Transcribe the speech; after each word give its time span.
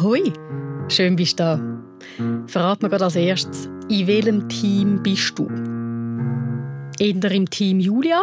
Hoi, 0.00 0.32
schön 0.86 1.16
bist 1.16 1.40
du 1.40 1.42
da. 1.42 1.60
Verrat 2.46 2.82
mir 2.82 2.88
gerade 2.88 3.06
als 3.06 3.16
erstes, 3.16 3.68
in 3.88 4.06
welchem 4.06 4.48
Team 4.48 5.02
bist 5.02 5.36
du? 5.36 5.48
Eher 7.00 7.32
im 7.32 7.50
Team 7.50 7.80
Julia? 7.80 8.20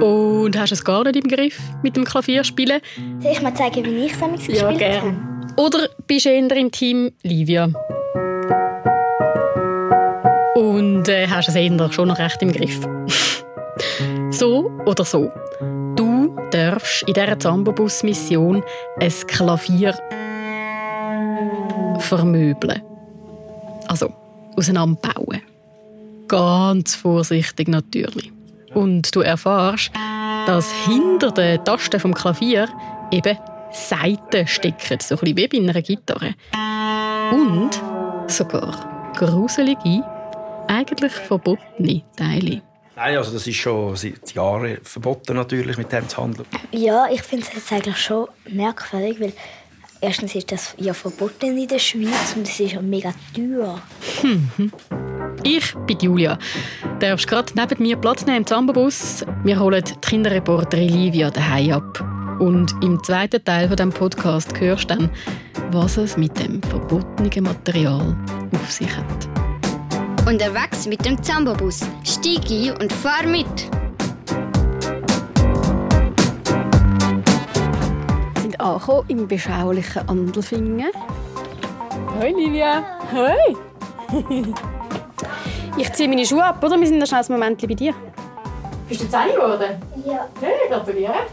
Und 0.00 0.58
hast 0.58 0.70
du 0.70 0.74
es 0.74 0.82
gar 0.82 1.04
nicht 1.04 1.16
im 1.16 1.28
Griff 1.28 1.60
mit 1.82 1.94
dem 1.94 2.04
Klavierspielen? 2.04 2.80
Soll 3.18 3.32
ich 3.32 3.42
mal 3.42 3.52
zeigen, 3.52 3.84
wie 3.84 4.06
ich 4.06 4.12
es 4.12 4.18
damit 4.18 4.38
gespielt 4.38 4.62
Ja, 4.62 4.72
gerne. 4.72 5.52
Oder 5.58 5.90
bist 6.06 6.24
du 6.24 6.30
eher 6.30 6.56
im 6.56 6.72
Team 6.72 7.12
Livia? 7.22 7.68
Und 10.54 11.06
äh, 11.06 11.26
hast 11.28 11.48
es 11.50 11.54
eher 11.54 11.92
schon 11.92 12.08
noch 12.08 12.18
recht 12.18 12.40
im 12.40 12.50
Griff? 12.50 12.80
so 14.30 14.70
oder 14.86 15.04
so. 15.04 15.30
Darfst 16.50 17.02
in 17.06 17.14
dieser 17.14 17.38
Zambobus-Mission 17.38 18.62
ein 18.98 19.12
Klavier 19.26 19.94
vermöbeln. 21.98 22.82
Also, 23.88 24.12
auseinanderbauen. 24.56 25.42
Ganz 26.28 26.94
vorsichtig 26.94 27.68
natürlich. 27.68 28.32
Und 28.74 29.14
du 29.14 29.20
erfährst, 29.20 29.90
dass 30.46 30.70
hinter 30.84 31.32
den 31.32 31.64
Tasten 31.64 32.00
vom 32.00 32.14
Klavier 32.14 32.68
eben 33.10 33.36
Saiten 33.72 34.46
stecken, 34.46 34.98
so 35.00 35.14
ein 35.14 35.18
bisschen 35.18 35.36
wie 35.36 35.48
bei 35.48 35.58
einer 35.58 35.82
Gitarre. 35.82 36.34
Und 37.32 37.70
sogar 38.26 39.12
gruselige, 39.16 40.04
eigentlich 40.68 41.12
verbotene 41.12 42.02
Teile. 42.16 42.62
Nein, 43.02 43.16
also 43.16 43.32
das 43.32 43.46
ist 43.46 43.56
schon 43.56 43.96
seit 43.96 44.34
Jahren 44.34 44.76
verboten 44.82 45.34
natürlich, 45.34 45.78
mit 45.78 45.90
dem 45.90 46.06
zu 46.06 46.22
handeln. 46.22 46.46
Ja, 46.70 47.08
ich 47.10 47.22
finde 47.22 47.46
es 47.46 47.54
jetzt 47.54 47.72
eigentlich 47.72 47.96
schon 47.96 48.28
merkwürdig, 48.46 49.18
weil 49.18 49.32
erstens 50.02 50.34
ist 50.34 50.52
das 50.52 50.74
ja 50.76 50.92
verboten 50.92 51.56
in 51.56 51.66
der 51.66 51.78
Schweiz 51.78 52.34
und 52.36 52.46
es 52.46 52.60
ist 52.60 52.72
ja 52.72 52.82
mega 52.82 53.14
teuer. 53.34 53.80
Ich 55.44 55.74
bin 55.86 55.98
Julia. 55.98 56.38
Du 56.82 57.06
darfst 57.06 57.26
gerade 57.26 57.50
neben 57.56 57.82
mir 57.82 57.96
Platz 57.96 58.26
nehmen 58.26 58.40
im 58.40 58.46
Zambobus. 58.46 59.24
Wir 59.44 59.58
holen 59.58 59.82
die 59.82 59.94
Kinderreporterin 60.02 60.90
Livia 60.90 61.30
daheim 61.30 61.72
ab. 61.72 62.04
Und 62.38 62.74
im 62.82 63.02
zweiten 63.02 63.42
Teil 63.42 63.68
von 63.68 63.78
dem 63.78 63.90
Podcast 63.90 64.60
hörst 64.60 64.90
du 64.90 64.96
dann, 64.96 65.10
was 65.70 65.96
es 65.96 66.18
mit 66.18 66.38
dem 66.38 66.62
verbotenen 66.64 67.44
Material 67.44 68.14
auf 68.52 68.70
sich 68.70 68.94
hat. 68.94 69.39
Unterwegs 70.26 70.86
mit 70.86 71.04
dem 71.04 71.22
Zambobus. 71.22 71.80
Stieg 72.04 72.50
ein 72.50 72.76
und 72.80 72.92
fahr 72.92 73.26
mit. 73.26 73.46
Wir 78.34 78.42
sind 78.42 78.60
angekommen 78.60 79.04
im 79.08 79.26
beschaulichen 79.26 80.08
Andelfingen. 80.08 80.90
Hoi 82.18 82.30
Livia. 82.30 82.84
Hoi. 83.12 83.56
ich 85.78 85.92
ziehe 85.94 86.08
meine 86.08 86.26
Schuhe 86.26 86.44
ab, 86.44 86.62
oder? 86.62 86.78
Wir 86.78 86.86
sind 86.86 86.98
noch 86.98 87.06
schnell 87.06 87.24
ein 87.24 87.32
Moment 87.32 87.60
bei 87.66 87.74
dir. 87.74 87.94
Bist 88.88 89.02
du 89.02 89.08
10 89.08 89.34
geworden? 89.34 89.82
Ja. 90.04 90.28
Hey, 90.40 90.68
gratuliere. 90.68 91.26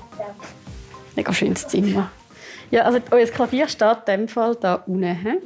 Mega 1.16 1.34
schönes 1.34 1.68
Zimmer. 1.68 2.10
Ja, 2.72 2.84
also 2.84 3.00
euer 3.12 3.26
Klavier 3.26 3.68
steht 3.68 4.08
in 4.08 4.22
dem 4.22 4.28
Fall 4.28 4.56
da 4.56 4.76
unten. 4.86 5.16
He? 5.16 5.38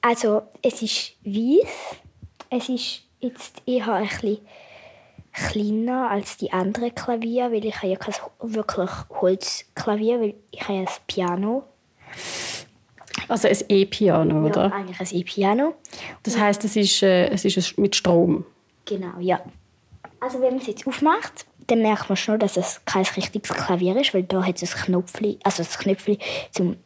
Also, 0.00 0.42
es 0.62 0.82
ist 0.82 1.12
weiß. 1.24 2.03
Es 2.50 2.68
ist 2.68 3.02
jetzt 3.20 3.62
eher 3.66 3.92
ein 3.92 4.04
bisschen 4.08 4.38
kleiner 5.32 6.10
als 6.10 6.36
die 6.36 6.52
anderen 6.52 6.94
Klavier, 6.94 7.50
weil 7.50 7.64
ich 7.64 7.76
habe 7.76 7.88
ja 7.88 7.96
kein 7.96 8.14
wirklich 8.40 8.90
Holzklavier, 9.10 10.20
weil 10.20 10.34
ich 10.52 10.60
habe 10.62 10.74
ja 10.74 10.80
ein 10.80 10.88
Piano. 11.06 11.64
Also 13.28 13.48
ein 13.48 13.56
E-Piano, 13.68 14.42
Ja, 14.42 14.50
oder? 14.50 14.72
eigentlich 14.72 15.00
ein 15.00 15.18
E-Piano. 15.18 15.74
Das 16.22 16.38
heißt, 16.38 16.64
es 16.64 16.76
ist, 16.76 17.02
äh, 17.02 17.28
es 17.30 17.44
ist 17.44 17.56
ein- 17.56 17.82
mit 17.82 17.96
Strom. 17.96 18.44
Genau, 18.84 19.18
ja. 19.18 19.40
Also 20.20 20.40
wenn 20.40 20.50
man 20.54 20.60
es 20.60 20.66
jetzt 20.66 20.86
aufmacht, 20.86 21.46
dann 21.66 21.80
merkt 21.82 22.08
man 22.08 22.16
schon, 22.16 22.38
dass 22.38 22.56
es 22.56 22.82
kein 22.84 23.04
richtiges 23.16 23.48
Klavier 23.56 23.96
ist, 23.98 24.12
weil 24.14 24.24
da 24.24 24.44
hat 24.44 24.62
es 24.62 24.74
ein 24.76 24.82
Knopfli, 24.82 25.38
also 25.42 25.62
das 25.62 25.78
Knöpfchen 25.78 26.18
zum 26.52 26.76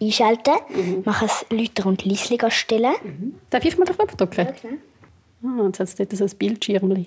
Einschalten. 0.00 1.02
Man 1.04 1.14
kann 1.14 1.28
es 1.28 1.46
lauter 1.50 1.86
und 1.86 2.04
leislicher 2.04 2.50
stellen. 2.50 3.40
Darf 3.50 3.64
ich 3.64 3.78
mal 3.78 3.84
den 3.84 3.96
Knopf 3.96 4.16
drücken? 4.16 4.48
Ah, 5.44 5.64
jetzt 5.66 5.80
hat 5.80 5.88
es 5.88 5.96
dort 5.96 6.12
so 6.12 6.24
ein 6.24 6.38
Bildschirmchen. 6.38 7.06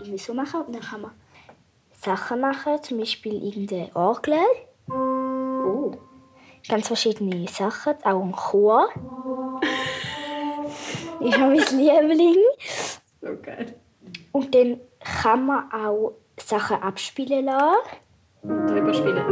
Irgendwie 0.00 0.18
so 0.18 0.34
machen 0.34 0.62
und 0.62 0.74
dann 0.74 0.82
kann 0.82 1.00
man 1.00 1.10
Sachen 1.92 2.40
machen, 2.40 2.82
zum 2.82 2.98
Beispiel 2.98 3.42
irgendeine 3.42 3.94
Orgel. 3.94 4.38
Oh. 4.88 5.92
Ganz 6.68 6.86
verschiedene 6.86 7.48
Sachen, 7.48 7.94
auch 8.04 8.22
ein 8.22 8.32
Chor. 8.32 8.88
ist 11.20 11.34
auch 11.34 11.38
mein 11.38 11.56
Liebling. 11.56 12.36
So 13.20 13.36
geil. 13.42 13.74
Und 14.32 14.54
dann 14.54 14.80
kann 15.00 15.46
man 15.46 15.72
auch 15.72 16.12
Sachen 16.38 16.82
abspielen 16.82 17.46
lassen. 17.46 17.76
Drüber 18.42 18.94
spielen. 18.94 19.26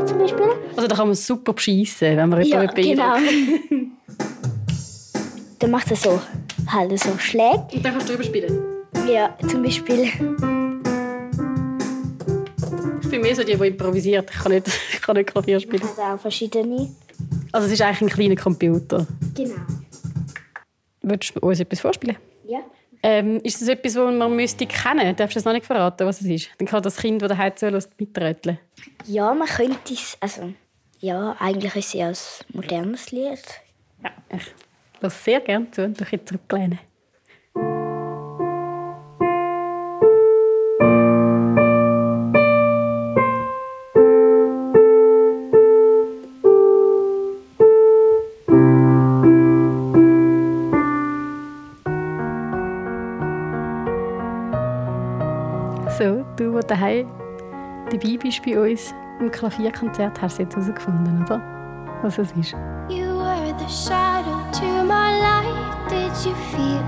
So 0.00 0.06
zum 0.06 0.18
Beispiel. 0.18 0.46
Also 0.76 0.88
da 0.88 0.96
kann 0.96 1.06
man 1.06 1.14
super 1.14 1.52
beschissen, 1.52 2.16
wenn 2.16 2.28
man 2.28 2.42
Ja, 2.42 2.62
jemanden 2.62 2.82
genau. 2.82 3.16
Dann 5.60 5.70
macht 5.70 5.90
er 5.90 5.96
so, 5.96 6.20
halt 6.66 6.98
so 6.98 7.16
Schläge. 7.18 7.66
Und 7.72 7.84
dann 7.84 7.92
kannst 7.92 8.08
du 8.08 8.12
drüber 8.12 8.24
spielen. 8.24 8.58
Ja, 9.08 9.36
zum 9.48 9.62
Beispiel. 9.62 10.10
Ich 13.02 13.08
bin 13.08 13.20
mehr 13.22 13.36
so 13.36 13.44
die, 13.44 13.56
die 13.56 13.66
improvisiert. 13.66 14.30
Ich 14.30 14.38
kann 14.38 14.52
nicht, 14.52 14.66
ich 14.92 15.00
kann 15.00 15.16
nicht 15.16 15.30
Klavier 15.30 15.60
spielen. 15.60 15.82
Hat 15.82 15.98
auch 15.98 16.20
verschiedene. 16.20 16.90
Also 17.52 17.66
es 17.68 17.72
ist 17.74 17.82
eigentlich 17.82 18.02
ein 18.02 18.08
kleiner 18.08 18.36
Computer. 18.36 19.06
Genau. 19.34 19.54
Würdest 21.02 21.36
du 21.36 21.40
uns 21.40 21.60
etwas 21.60 21.80
vorspielen? 21.80 22.16
Ähm, 23.06 23.38
ist 23.42 23.60
das 23.60 23.68
etwas, 23.68 23.92
das 23.92 24.14
man 24.14 24.34
müsste 24.34 24.66
kennen? 24.66 25.14
Darfst 25.14 25.36
du 25.36 25.38
es 25.38 25.44
noch 25.44 25.52
nicht 25.52 25.66
verraten, 25.66 26.06
was 26.06 26.22
es 26.22 26.26
ist? 26.26 26.48
Dann 26.56 26.66
kann 26.66 26.82
das 26.82 26.96
Kind, 26.96 27.20
das 27.20 27.28
daheim 27.28 27.54
zuhört, 27.54 27.90
mitröteln. 27.98 28.58
Ja, 29.04 29.34
man 29.34 29.46
könnte 29.46 29.92
es. 29.92 30.16
Also, 30.20 30.54
ja, 31.00 31.36
eigentlich 31.38 31.76
ist 31.76 31.88
es 31.88 31.92
ja 31.92 32.08
ein 32.08 32.16
modernes 32.54 33.12
Lied. 33.12 33.42
Ja, 34.02 34.10
ich 34.30 34.54
lasse 35.00 35.22
sehr 35.22 35.40
gerne 35.40 35.70
zu 35.70 35.84
und 35.84 36.00
ich 36.00 36.24
zurücklehnen. 36.24 36.78
Daheim 56.74 57.06
dabei 57.90 58.16
bist 58.20 58.42
bei 58.44 58.58
uns 58.58 58.94
im 59.20 59.30
Klavierkonzert, 59.30 60.20
hast 60.20 60.38
du 60.38 60.42
jetzt 60.42 60.56
herausgefunden, 60.56 61.24
oder? 61.24 61.40
Was 62.02 62.18
es 62.18 62.32
ist. 62.32 62.52
You 62.88 63.16
were 63.18 63.54
the 63.58 63.68
shadow 63.68 64.42
to 64.52 64.84
my 64.84 65.20
light. 65.20 65.54
Did 65.88 66.12
you 66.26 66.34
feel 66.50 66.82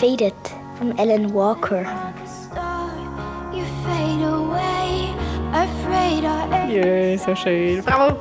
Faded 0.00 0.34
von 0.78 0.98
Alan 0.98 1.32
Walker. 1.32 1.84
star? 2.26 2.88
You 3.52 3.64
fade 3.84 4.24
away, 4.24 5.14
afraid 5.52 6.24
our 6.24 6.68
Ja, 6.68 7.18
so 7.18 7.34
schön. 7.36 7.84
Bravo! 7.84 8.16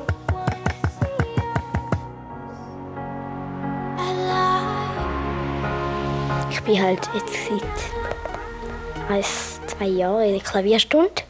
Ich 6.49 6.61
bin 6.63 6.83
halt 6.83 7.09
jetzt 7.15 7.33
seit 7.49 9.09
eins, 9.09 9.60
zwei 9.77 9.87
Jahren 9.87 10.23
in 10.23 10.33
der 10.33 10.43
Klavierstunde. 10.43 11.23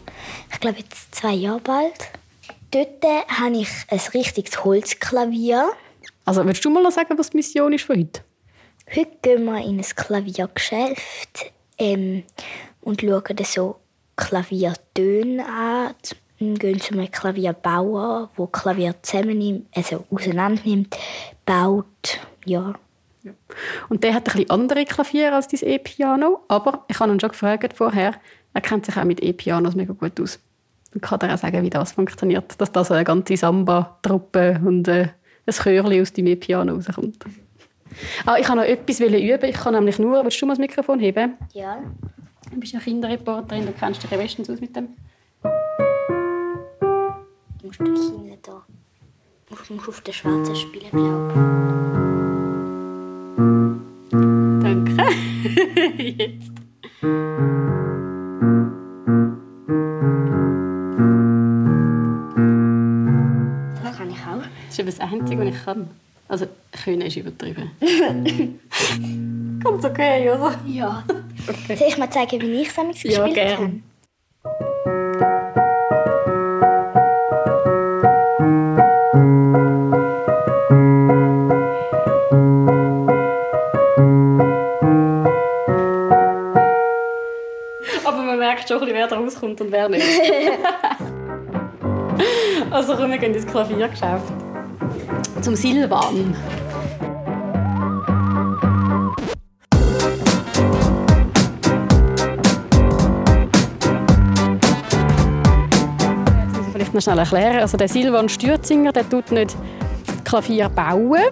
Ich 0.51 0.59
glaube 0.59 0.79
jetzt 0.79 1.13
zwei 1.13 1.33
Jahre 1.33 1.59
bald. 1.59 2.11
Dort 2.71 3.03
habe 3.03 3.57
ich 3.57 3.69
ein 3.89 3.99
richtiges 4.13 4.63
Holzklavier. 4.63 5.71
Also, 6.25 6.45
würdest 6.45 6.63
du 6.63 6.69
mal 6.69 6.83
noch 6.83 6.91
sagen, 6.91 7.17
was 7.17 7.31
die 7.31 7.37
Mission 7.37 7.73
ist 7.73 7.85
von 7.85 7.97
heute? 7.97 8.21
Heute 8.95 9.11
gehen 9.21 9.45
wir 9.45 9.63
in 9.63 9.79
ein 9.79 9.81
Klaviergeschäft 9.83 11.51
ähm, 11.77 12.23
und 12.81 13.01
schauen 13.01 13.45
so 13.45 13.77
Klaviertöne 14.15 15.45
an. 15.45 15.95
Wir 16.37 16.53
gehen 16.55 16.81
zu 16.81 16.93
einem 16.93 17.11
Klavierbauer, 17.11 18.29
der 18.37 18.47
Klavier 18.47 18.95
zusammennimmt, 19.01 19.67
also 19.75 20.05
auseinander 20.09 20.61
nimmt, 20.65 20.97
baut. 21.45 22.19
Ja. 22.45 22.73
Und 23.89 24.03
der 24.03 24.13
hat 24.13 24.27
ein 24.27 24.33
bisschen 24.33 24.49
andere 24.49 24.85
Klavier 24.85 25.33
als 25.33 25.47
dein 25.47 25.67
E-Piano, 25.67 26.41
aber 26.47 26.85
ich 26.87 26.99
habe 26.99 27.11
ihn 27.11 27.19
schon 27.19 27.29
gefragt 27.29 27.73
vorher, 27.73 28.15
er 28.53 28.61
kennt 28.61 28.85
sich 28.85 28.97
auch 28.97 29.03
mit 29.03 29.21
E-Pianos 29.21 29.75
mega 29.75 29.93
gut 29.93 30.19
aus. 30.19 30.39
Und 30.93 31.01
kann 31.01 31.19
dir 31.19 31.33
auch 31.33 31.37
sagen, 31.37 31.63
wie 31.63 31.69
das 31.69 31.93
funktioniert, 31.93 32.59
dass 32.59 32.71
da 32.71 32.83
so 32.83 32.93
eine 32.93 33.05
ganze 33.05 33.37
Samba-Truppe 33.37 34.59
und 34.65 34.87
äh, 34.87 35.07
ein 35.45 35.53
Chörchen 35.53 36.01
aus 36.01 36.13
deinem 36.13 36.27
E-Piano 36.27 36.75
rauskommt. 36.75 37.25
Ah, 38.25 38.37
ich 38.37 38.47
wollte 38.47 38.61
noch 38.61 38.63
etwas 38.63 38.99
üben. 38.99 39.49
Ich 39.49 39.55
kann 39.55 39.73
nämlich 39.73 39.99
nur, 39.99 40.23
willst 40.23 40.41
du 40.41 40.45
mal 40.45 40.53
das 40.53 40.59
Mikrofon 40.59 40.99
heben? 40.99 41.37
Ja. 41.53 41.81
Du 42.51 42.59
bist 42.59 42.73
ja 42.73 42.79
Kinderreporterin, 42.79 43.65
du 43.65 43.71
kennst 43.71 44.03
dich 44.03 44.11
ja 44.11 44.17
bestens 44.17 44.49
aus 44.49 44.59
mit 44.59 44.75
dem. 44.75 44.89
Du 47.61 47.67
musst 47.67 47.79
durch 47.79 47.99
hinten 47.99 48.37
da. 48.41 48.63
Du 49.47 49.55
musst 49.55 49.89
auf 49.89 50.01
den 50.01 50.13
schwarzen 50.13 50.55
spielen, 50.55 50.89
glaube 50.91 51.33
Danke. 51.33 52.30
Jetzt. 55.97 56.51
Das 63.83 63.97
kann 63.97 64.09
ich 64.09 64.17
auch. 64.17 64.43
Das 64.67 64.79
ist 64.79 64.87
das 64.87 64.99
Einzige, 64.99 65.41
was 65.41 65.55
ich 65.55 65.65
kann. 65.65 65.87
Also, 66.27 66.45
können 66.83 67.01
ist 67.01 67.17
übertrieben. 67.17 67.71
Ganz 69.63 69.85
okay, 69.85 70.29
oder? 70.29 70.55
Ja. 70.65 71.03
Soll 71.67 71.87
ich 71.87 71.97
mal 71.97 72.09
zeigen, 72.09 72.41
wie 72.41 72.61
ich 72.61 72.69
es 72.69 72.75
damals 72.75 73.03
Ja, 73.03 73.09
gespielt 73.25 73.35
gern. 73.35 73.57
habe? 73.57 73.71
Schon, 88.71 88.79
ein 88.79 88.85
bisschen, 88.85 88.95
wer 88.95 89.07
da 89.07 89.17
rauskommt 89.17 89.61
und 89.61 89.71
wer 89.71 89.89
nicht. 89.89 90.05
also 92.71 92.95
komm, 92.95 93.11
wir 93.11 93.17
gehen 93.17 93.33
ins 93.33 93.45
Klaviergeschäft. 93.45 94.31
Zum 95.41 95.55
Silvan. 95.55 96.35
Vielleicht 106.71 106.93
noch 106.93 107.01
schnell 107.01 107.19
erklären. 107.19 107.59
Also 107.59 107.77
der 107.77 107.89
Silvan 107.89 108.29
Stürzinger, 108.29 108.93
der 108.93 109.09
tut 109.09 109.31
nicht 109.31 109.57
Klavier 110.23 110.69
bauen. 110.69 111.23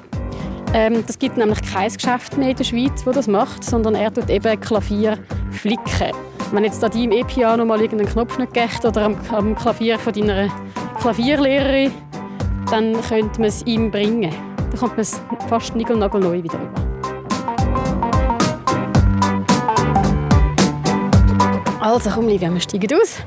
Ähm, 0.74 1.04
das 1.08 1.18
gibt 1.18 1.38
nämlich 1.38 1.62
kein 1.62 1.92
Geschäft 1.92 2.38
mehr 2.38 2.50
in 2.50 2.58
der 2.58 2.64
Schweiz, 2.64 3.06
wo 3.06 3.12
das 3.12 3.28
macht, 3.28 3.64
sondern 3.64 3.96
er 3.96 4.14
tut 4.14 4.30
eben 4.30 4.60
Klavier 4.60 5.18
flicken. 5.52 6.29
Wenn 6.52 6.64
jetzt 6.64 6.84
an 6.84 6.90
deinem 6.90 7.12
E-Piano 7.12 7.64
mal 7.64 7.80
irgendeinen 7.80 8.12
Knopf 8.12 8.40
nicht 8.40 8.54
geht 8.54 8.84
oder 8.84 9.04
am, 9.04 9.16
am 9.32 9.56
Klavier 9.56 10.00
von 10.00 10.12
deiner 10.12 10.50
Klavierlehrerin, 11.00 11.92
dann 12.72 13.00
könnte 13.02 13.40
man 13.40 13.50
es 13.50 13.62
ihm 13.68 13.92
bringen. 13.92 14.34
Dann 14.58 14.80
kommt 14.80 14.94
man 14.94 15.02
es 15.02 15.22
fast 15.48 15.76
niegelnagelneu 15.76 16.42
wieder 16.42 16.58
über. 16.60 16.90
Also 21.80 22.10
komm, 22.10 22.28
Livia, 22.28 22.52
wir 22.52 22.60
steigen 22.62 23.00
aus. 23.00 23.20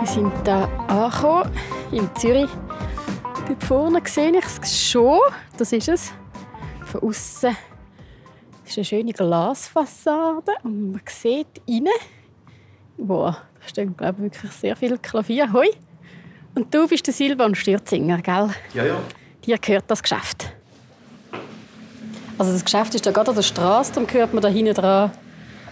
Wir 0.00 0.06
sind 0.06 0.32
hier 0.44 0.68
angekommen, 0.88 1.50
in 1.92 2.08
Zürich. 2.14 2.50
Dort 3.48 3.64
vorne 3.64 4.02
sehe 4.04 4.36
ich 4.36 4.44
es 4.62 4.90
schon. 4.90 5.18
Das 5.56 5.72
ist 5.72 5.88
es. 5.88 6.12
Von 6.84 7.08
außen 7.08 7.56
ist 8.66 8.78
eine 8.78 8.84
schöne 8.84 9.12
Glasfassade 9.12 10.52
und 10.62 10.92
man 10.92 11.00
sieht 11.08 11.62
rein. 11.66 11.88
Boah, 12.96 13.36
da 13.60 13.68
stehen 13.68 13.96
glaube 13.96 14.26
ich, 14.26 14.32
wirklich 14.32 14.52
sehr 14.52 14.76
viele 14.76 14.98
Klavier. 14.98 15.52
Hoi. 15.52 15.68
Und 16.54 16.72
du 16.72 16.86
bist 16.86 17.06
der 17.06 17.14
Silvan 17.14 17.54
Stürzinger, 17.54 18.22
gell? 18.22 18.50
Ja, 18.74 18.84
ja. 18.84 19.00
Dir 19.44 19.58
gehört 19.58 19.84
das 19.88 20.02
Geschäft. 20.02 20.52
Also 22.38 22.52
das 22.52 22.64
Geschäft 22.64 22.94
ist 22.94 23.06
da 23.06 23.10
gerade 23.12 23.30
an 23.30 23.36
der 23.36 23.42
Straße, 23.42 23.92
darum 23.92 24.08
hört 24.10 24.32
man 24.32 24.42
da 24.42 24.48
hinten 24.48 24.74
dran 24.74 25.12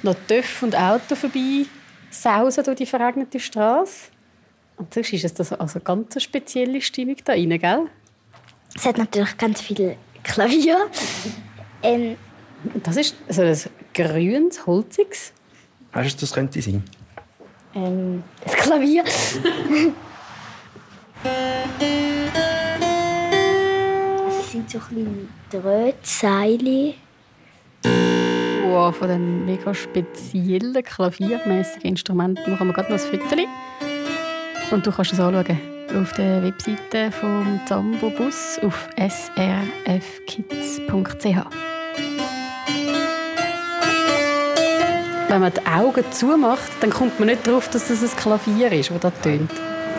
noch 0.03 0.17
Töff 0.27 0.63
und 0.63 0.77
Auto 0.77 1.15
vorbei 1.15 1.67
sausen 2.11 2.65
durch 2.65 2.77
die 2.79 2.87
verregnete 2.87 3.41
Straße. 3.41 4.11
Und 4.77 4.93
sonst 4.93 5.13
ist 5.13 5.25
es 5.25 5.35
das 5.35 5.53
also 5.53 5.79
eine 5.79 5.85
ganz 5.85 6.21
spezielle 6.23 6.81
Stimmung 6.81 7.17
da 7.25 7.33
rein, 7.33 7.51
gell? 7.59 7.87
Es 8.75 8.85
hat 8.85 8.99
natürlich 8.99 9.37
ganz 9.37 9.61
viele 9.61 9.97
Klavier. 10.23 10.77
Ähm, 11.83 12.17
Und 12.75 12.87
das 12.87 12.97
ist 12.97 13.17
so 13.29 13.43
ein 13.43 13.57
grünes, 13.95 14.67
holziges. 14.67 15.33
Weißt 15.93 16.17
du, 16.17 16.21
das 16.21 16.33
könnte 16.33 16.63
sein? 16.63 16.83
Ähm, 17.75 18.23
das 18.45 18.55
Klavier. 18.55 19.05
Es 19.05 19.39
sind 24.51 24.71
so 24.71 24.79
kleine 24.79 25.29
Drahtseile. 25.51 26.95
Wow, 28.65 28.97
von 28.97 29.09
den 29.09 29.45
mega 29.47 29.75
speziellen 29.75 30.83
klaviermäßigen 30.83 31.91
Instrumenten 31.91 32.53
machen 32.53 32.69
wir 32.69 32.75
gerade 32.75 32.93
noch 32.93 32.99
ein 32.99 33.21
Foto. 33.21 33.37
Und 34.71 34.87
du 34.87 34.93
kannst 34.93 35.13
es 35.13 35.21
anschauen 35.21 35.61
auf 35.95 36.13
der 36.15 36.43
Webseite 36.43 37.13
vom 37.13 37.61
Zambo 37.67 38.09
Bus 38.11 38.59
auf 38.63 38.89
srfkids.ch. 38.97 39.73
Wenn 45.33 45.41
man 45.41 45.53
die 45.55 45.67
Augen 45.67 46.05
zumacht, 46.13 46.71
dann 46.83 46.91
kommt 46.91 47.19
man 47.19 47.29
nicht 47.29 47.47
darauf, 47.47 47.67
dass 47.71 47.89
das 47.89 48.03
ein 48.03 48.15
Klavier 48.19 48.71
ist, 48.71 48.91
das 48.91 49.01
da 49.01 49.11
tönt. 49.11 49.51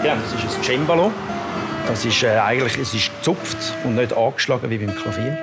Genau, 0.03 0.13
das 0.21 0.31
ist 0.31 0.57
ein 0.57 0.63
Cembalo. 0.63 1.11
Das 1.87 2.05
ist 2.05 2.21
äh, 2.21 2.37
eigentlich 2.37 2.77
es 2.77 2.93
ist 2.93 3.09
gezupft 3.17 3.57
und 3.83 3.95
nicht 3.95 4.15
angeschlagen 4.15 4.69
wie 4.69 4.77
beim 4.77 4.95
Klavier. 4.95 5.35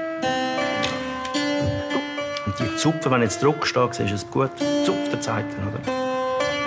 Und 2.46 2.54
die 2.60 2.76
Zupfen, 2.76 3.10
wenn 3.10 3.18
du 3.18 3.24
jetzt 3.24 3.42
Druck 3.42 3.66
steht, 3.66 3.94
siehst 3.94 4.10
du 4.10 4.14
es 4.14 4.30
gut. 4.30 4.52
Zupfte 4.84 5.18
Zeiten, 5.18 5.56
oder? 5.66 5.92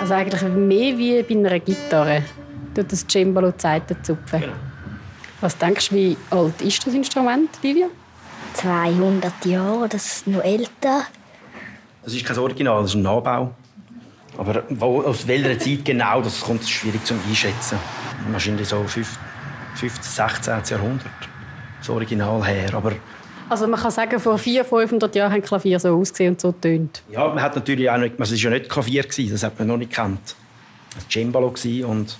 Also 0.02 0.12
eigentlich 0.12 0.42
mehr 0.42 0.98
wie 0.98 1.22
bei 1.22 1.34
einer 1.34 1.58
Gitarre. 1.60 2.24
Tut 2.74 2.92
das 2.92 3.06
Cembalo 3.10 3.52
die 3.52 3.60
Saiten 3.62 3.96
zupfen. 4.04 4.40
Genau. 4.42 4.52
Was 5.40 5.56
denkst 5.56 5.88
du, 5.88 5.94
wie 5.94 6.16
alt 6.28 6.60
ist 6.60 6.86
das 6.86 6.92
Instrument, 6.92 7.48
Livia? 7.62 7.86
200 8.52 9.46
Jahre, 9.46 9.88
das 9.88 10.16
ist 10.16 10.26
noch 10.26 10.44
älter. 10.44 11.06
Das 12.04 12.14
ist 12.14 12.24
kein 12.24 12.38
Original, 12.38 12.82
das 12.82 12.90
ist 12.90 12.96
ein 12.96 13.02
Nachbau. 13.02 13.54
Aber 14.36 14.64
wo, 14.68 15.02
aus 15.02 15.26
welcher 15.26 15.58
Zeit 15.58 15.84
genau, 15.84 16.20
das 16.20 16.40
kommt 16.40 16.68
schwierig 16.68 17.04
zum 17.04 17.18
Einschätzen. 17.28 17.78
Wahrscheinlich 18.30 18.68
so 18.68 18.82
5, 18.82 19.18
15, 19.76 20.02
16. 20.02 20.76
Jahrhundert. 20.76 21.06
Das 21.78 21.88
Original 21.88 22.44
her. 22.44 22.74
Aber 22.74 22.92
Also 23.48 23.66
man 23.68 23.78
kann 23.78 23.90
sagen, 23.90 24.18
vor 24.18 24.38
400, 24.38 24.66
500 24.68 25.14
Jahren 25.14 25.32
haben 25.32 25.42
Klavier 25.42 25.78
so 25.78 25.96
ausgesehen 25.96 26.32
und 26.34 26.40
so 26.40 26.52
tönt. 26.52 27.02
ja, 27.10 27.26
man 27.28 27.40
hat 27.42 27.54
natürlich 27.54 27.88
auch 27.88 27.98
nicht, 27.98 28.14
es 28.18 28.30
war 28.30 28.38
ja 28.38 28.50
nicht 28.58 28.68
Klavier, 28.70 29.02
gewesen, 29.02 29.30
das 29.32 29.42
hat 29.42 29.58
man 29.58 29.68
noch 29.68 29.76
nicht 29.76 29.90
gekannt. 29.90 30.34
Das 30.94 31.04
war 31.04 31.10
Cembalo 31.10 31.50
gewesen 31.50 31.84
und 31.84 32.16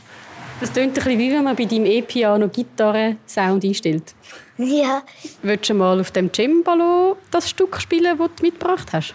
Das 0.60 0.70
tönt 0.72 0.88
ein 0.90 0.94
bisschen 0.94 1.18
wie 1.18 1.32
wenn 1.32 1.44
man 1.44 1.56
bei 1.56 1.64
deinem 1.64 1.86
E-Piano 1.86 2.48
Gitarre-Sound 2.48 3.64
einstellt. 3.64 4.14
Ja, 4.58 5.02
Willst 5.42 5.68
du 5.68 5.74
mal 5.74 5.98
auf 6.00 6.10
dem 6.12 6.32
Cembalo 6.32 7.16
das 7.30 7.50
Stück 7.50 7.80
spielen, 7.80 8.16
das 8.18 8.28
du 8.36 8.42
mitgebracht 8.44 8.92
hast? 8.92 9.14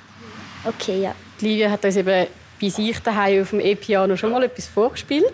Okay, 0.69 1.01
ja. 1.01 1.15
Die 1.41 1.47
Livia 1.47 1.71
hat 1.71 1.83
uns 1.83 1.95
eben 1.95 2.27
bei 2.61 2.69
sich 2.69 2.99
daheim 2.99 3.41
auf 3.41 3.49
dem 3.51 3.59
E-Piano 3.59 4.15
schon 4.15 4.31
mal 4.31 4.43
etwas 4.43 4.67
vorgespielt. 4.67 5.33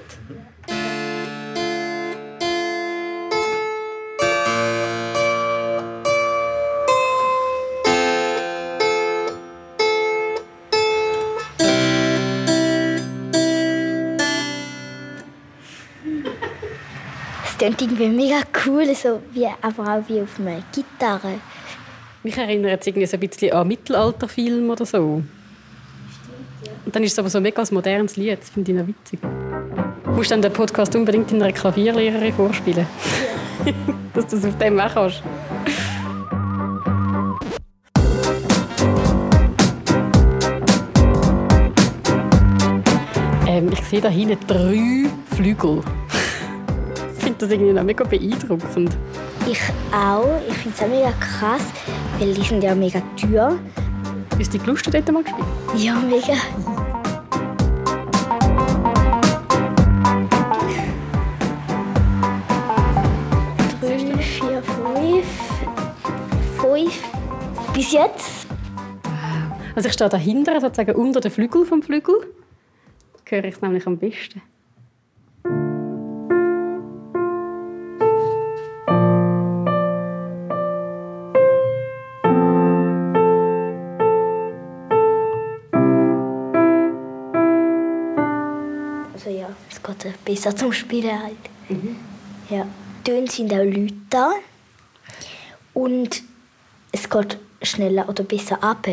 Es 17.48 17.58
klingt 17.58 17.82
irgendwie 17.82 18.10
mega 18.10 18.42
cool, 18.65 18.94
so 18.94 19.22
wie, 19.32 19.48
aber 19.62 19.84
auch 19.84 20.10
wie 20.10 20.22
auf 20.22 20.39
einer 20.39 20.62
Gitarre. 20.72 21.39
Mich 22.25 22.39
erinnert 22.39 22.82
es 22.82 22.88
irgendwie 22.88 23.05
so 23.05 23.17
ein 23.17 23.20
bisschen 23.20 23.53
an 23.53 23.67
Mittelalterfilm 23.67 24.67
oder 24.72 24.84
so. 24.84 25.22
Und 26.84 26.96
dann 26.96 27.03
ist 27.03 27.12
es 27.12 27.20
aber 27.20 27.29
so 27.29 27.38
ein 27.38 27.44
mega 27.44 27.63
modernes 27.70 28.17
Lied. 28.17 28.39
Das 28.39 28.50
finde 28.50 28.72
ich 28.72 28.77
noch 28.79 28.88
witzig. 28.88 29.20
Du 29.22 30.10
musst 30.10 30.32
dann 30.32 30.41
den 30.41 30.51
Podcast 30.51 30.96
unbedingt 30.96 31.32
deiner 31.32 31.51
Klavierlehrerin 31.51 32.34
vorspielen. 32.34 32.88
Dass 34.15 34.25
du 34.25 34.38
es 34.38 34.46
auf 34.46 34.58
dem 34.58 34.79
auch 34.79 34.91
kannst. 34.91 35.22
Ähm, 43.48 43.70
ich 43.72 43.82
sehe 43.82 44.01
da 44.01 44.10
hinten 44.10 44.39
drei 44.48 45.12
Flügel. 45.36 45.84
ich 47.17 47.24
finde 47.24 47.38
das 47.38 47.51
irgendwie 47.51 47.74
noch 47.74 47.84
mega 47.84 48.03
beeindruckend. 48.03 48.98
Ich 49.48 49.62
auch. 49.94 50.41
Ich 50.50 50.55
finde 50.55 50.75
es 50.75 50.84
auch 50.84 50.88
mega 50.88 51.12
krass, 51.20 51.65
die 52.19 52.43
sind 52.43 52.63
ja 52.63 52.74
mega 52.74 53.01
teuer. 53.19 53.57
Hast 54.39 54.53
du 54.53 54.57
die 54.57 54.65
Lust 54.65 54.93
dort 54.93 55.12
mal 55.12 55.24
gespielt? 55.24 55.48
Ja, 55.77 55.95
mega. 55.95 56.34
Drei, 63.81 64.17
vier, 64.17 64.63
fünf. 64.63 65.25
Fünf. 66.57 67.03
Bis 67.74 67.91
jetzt. 67.91 68.48
Also 69.75 69.89
ich 69.89 69.93
stehe 69.93 70.10
dahinter, 70.10 70.60
sozusagen 70.62 70.95
unter 70.95 71.19
den 71.19 71.31
Flügel 71.31 71.65
vom 71.65 71.81
Flügel. 71.81 72.15
höre 73.25 73.43
ich 73.43 73.55
es 73.55 73.62
nämlich 73.62 73.86
am 73.88 73.98
besten. 73.98 74.41
Äh, 90.06 90.14
besser 90.24 90.56
zum 90.56 90.72
Spielen 90.72 91.22
halt. 91.22 91.36
Ja. 92.50 92.66
Töne 93.04 93.30
sind 93.30 93.54
auch 93.54 93.64
lauter 93.64 94.34
und 95.74 96.24
es 96.92 97.10
geht 97.10 97.38
schneller 97.62 98.08
oder 98.10 98.24
besser 98.24 98.64
ab. 98.64 98.88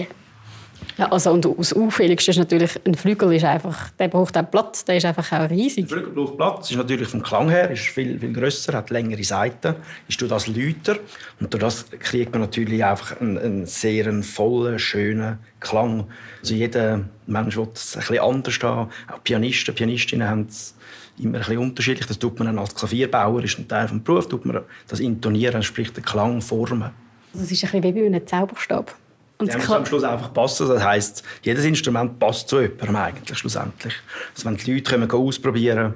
Ja, 0.99 1.11
also 1.11 1.33
und 1.33 1.45
das 1.45 1.73
Auffälligste 1.73 2.33
ist 2.33 2.37
natürlich, 2.37 2.79
ein 2.85 2.95
Flügel 2.95 3.33
ist 3.33 3.45
einfach, 3.45 3.91
der 3.91 4.09
braucht 4.09 4.37
auch 4.37 4.51
Platz, 4.51 4.85
der 4.85 4.97
ist 4.97 5.07
einfach 5.07 5.33
auch 5.33 5.49
riesig. 5.49 5.89
Der 5.89 5.97
Flügel 5.97 6.13
braucht 6.13 6.37
Platz, 6.37 6.71
ist 6.71 6.77
natürlich 6.77 7.09
vom 7.09 7.23
Klang 7.23 7.49
her 7.49 7.71
ist 7.71 7.83
viel, 7.83 8.19
viel 8.19 8.33
grösser, 8.33 8.75
hat 8.75 8.91
längere 8.91 9.25
Seiten, 9.25 9.77
ist 10.09 10.21
durch 10.21 10.31
das 10.31 10.49
lauter 10.49 10.99
und 11.41 11.53
durch 11.53 11.63
das 11.63 11.87
kriegt 11.99 12.33
man 12.33 12.43
natürlich 12.43 12.85
einfach 12.85 13.19
einen, 13.21 13.39
einen 13.39 13.67
sehr 13.67 14.07
einen 14.07 14.23
vollen, 14.23 14.79
schönen 14.79 15.39
Klang. 15.61 16.09
Also 16.41 16.55
jeder 16.55 17.01
Mensch 17.27 17.57
will 17.57 17.69
es 17.73 17.97
ein 17.97 18.01
bisschen 18.01 18.19
anders 18.19 18.59
haben. 18.63 18.91
Auch 19.11 19.23
Pianisten, 19.25 19.75
Pianistinnen 19.75 20.29
haben 20.29 20.47
es 20.49 20.75
immer 21.19 21.39
ein 21.39 21.41
bisschen 21.41 21.59
unterschiedlich. 21.59 22.07
Das 22.07 22.19
tut 22.19 22.39
man 22.39 22.47
dann 22.47 22.59
als 22.59 22.75
Klavierbauer, 22.75 23.43
ist 23.43 23.59
ein 23.59 23.69
Teil 23.69 23.87
des 23.87 24.03
Berufs, 24.03 24.29
tut 24.29 24.45
man 24.45 24.61
das 24.89 25.01
intonieren, 25.01 25.63
sprich 25.63 25.93
den 25.93 26.05
Klang 26.05 26.41
formen. 26.41 26.91
Also 27.33 27.45
es 27.45 27.53
ist 27.53 27.65
ein 27.65 27.81
bisschen 27.81 27.95
wie 27.95 28.01
bei 28.01 28.07
einem 28.07 28.27
Zauberstab. 28.27 28.95
Und 29.39 29.49
Der 29.49 29.57
das 29.57 29.67
muss 29.67 29.77
am 29.77 29.87
Schluss 29.87 30.05
einfach 30.05 30.33
passen. 30.33 30.69
Das 30.69 30.85
heisst, 30.85 31.25
jedes 31.43 31.65
Instrument 31.65 32.19
passt 32.19 32.49
zu 32.49 32.61
jemandem 32.61 32.97
eigentlich 32.97 33.39
schlussendlich. 33.39 33.95
Also 34.35 34.49
wenn 34.49 34.57
die 34.57 34.73
Leute 34.73 34.91
kommen, 34.91 35.11
ausprobieren 35.11 35.95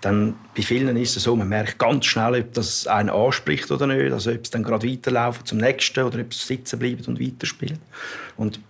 dann 0.00 0.34
bei 0.56 0.62
vielen 0.62 0.96
ist 0.96 1.16
es 1.16 1.24
so, 1.24 1.36
man 1.36 1.48
merkt 1.48 1.78
ganz 1.78 2.06
schnell, 2.06 2.40
ob 2.40 2.54
das 2.54 2.86
einen 2.86 3.10
anspricht 3.10 3.70
oder 3.70 3.86
nicht. 3.86 4.12
Also 4.12 4.30
ob 4.30 4.42
es 4.42 4.50
dann 4.50 4.62
gerade 4.62 4.88
weiterlaufen 4.88 5.44
zum 5.44 5.58
nächsten 5.58 6.04
oder 6.04 6.20
ob 6.20 6.32
es 6.32 6.46
sitzen 6.46 6.78
bleibt 6.78 7.06
und 7.06 7.20
weiterspielen. 7.20 7.78
Und 8.36 8.60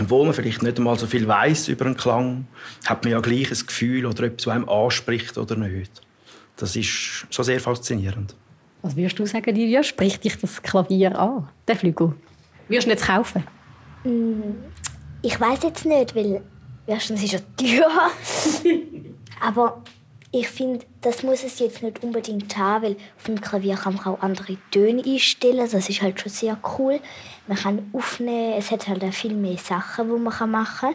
obwohl 0.00 0.24
man 0.24 0.34
vielleicht 0.34 0.62
nicht 0.62 0.78
einmal 0.78 0.98
so 0.98 1.06
viel 1.06 1.26
weiß 1.26 1.68
über 1.68 1.86
einen 1.86 1.96
Klang, 1.96 2.46
hat 2.86 3.04
man 3.04 3.12
ja 3.12 3.20
gleich 3.20 3.50
ein 3.50 3.66
Gefühl 3.66 4.06
oder 4.06 4.26
ob 4.26 4.38
es 4.38 4.48
einem 4.48 4.68
anspricht 4.68 5.38
oder 5.38 5.56
nicht. 5.56 6.00
Das 6.56 6.76
ist 6.76 6.86
schon 6.86 7.44
sehr 7.44 7.60
faszinierend. 7.60 8.34
Was 8.82 8.96
würdest 8.96 9.18
du 9.18 9.26
sagen, 9.26 9.54
Livia? 9.54 9.82
Spricht 9.82 10.24
dich 10.24 10.38
das 10.38 10.62
Klavier 10.62 11.18
an, 11.18 11.48
der 11.68 11.76
Flügel? 11.76 12.14
Würdest 12.68 12.86
du 12.86 12.90
ihn 12.90 12.96
jetzt 12.96 13.06
kaufen? 13.06 13.44
Ich 15.22 15.38
weiß 15.38 15.62
jetzt 15.62 15.84
nicht, 15.84 16.14
weil 16.14 16.42
erstens 16.86 17.22
ist 17.22 17.34
er 17.34 17.56
teuer. 17.56 18.10
Aber 19.40 19.82
ich 20.32 20.48
finde, 20.48 20.84
das 21.00 21.22
muss 21.22 21.42
es 21.42 21.58
jetzt 21.58 21.82
nicht 21.82 22.04
unbedingt 22.04 22.56
haben, 22.56 22.84
weil 22.84 22.96
auf 23.16 23.24
dem 23.24 23.40
Klavier 23.40 23.74
kann 23.74 23.96
man 23.96 24.06
auch 24.06 24.20
andere 24.20 24.56
Töne 24.70 25.02
einstellen. 25.04 25.68
Das 25.70 25.88
ist 25.88 26.02
halt 26.02 26.20
schon 26.20 26.30
sehr 26.30 26.56
cool. 26.78 27.00
Man 27.48 27.56
kann 27.56 27.90
aufnehmen, 27.92 28.54
es 28.56 28.70
hat 28.70 28.86
halt 28.86 29.02
auch 29.02 29.12
viel 29.12 29.34
mehr 29.34 29.58
Sachen, 29.58 30.08
die 30.08 30.20
man 30.20 30.50
machen 30.50 30.70
kann. 30.80 30.94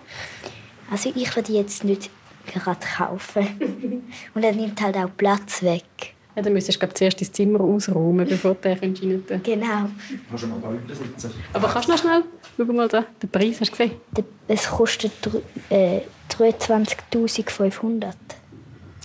Also 0.90 1.12
ich 1.14 1.36
würde 1.36 1.52
jetzt 1.52 1.84
nicht 1.84 2.10
gerade 2.46 2.80
kaufen. 2.80 4.04
Und 4.34 4.44
er 4.44 4.54
nimmt 4.54 4.80
halt 4.82 4.96
auch 4.96 5.10
Platz 5.18 5.62
weg. 5.64 6.14
Ja, 6.36 6.42
dann 6.42 6.54
müsstest 6.54 6.78
du 6.78 6.80
glaub, 6.86 6.98
zuerst 6.98 7.20
dein 7.20 7.34
Zimmer 7.34 7.62
ausräumen, 7.62 8.28
bevor 8.28 8.56
du 8.56 8.62
den 8.62 8.78
rein 8.78 8.96
tun 8.96 9.24
Genau. 9.44 9.90
Kannst 10.30 10.44
du 10.44 10.48
mal 10.48 10.60
da 10.62 10.68
unten 10.68 10.94
sitzen? 10.94 11.32
Aber 11.54 11.68
kannst 11.68 11.88
du 11.88 11.94
noch 11.94 12.00
schnell? 12.00 12.24
Schau 12.58 12.66
mal 12.66 12.88
da, 12.88 13.06
den 13.22 13.30
Preis, 13.30 13.60
hast 13.62 13.72
du 13.72 13.78
gesehen? 13.78 13.92
Es 14.48 14.70
kostet 14.70 15.12
äh, 15.70 16.02
23.500. 16.30 18.14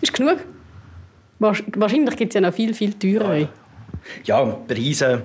Ist 0.01 0.13
genug? 0.13 0.39
Wahrsch- 1.39 1.65
Wahrscheinlich 1.77 2.17
gibt 2.17 2.31
es 2.31 2.35
ja 2.35 2.41
noch 2.41 2.55
viel, 2.55 2.75
viel 2.75 2.95
teurere. 2.95 3.49
Ja, 4.25 4.45
Preise, 4.45 5.23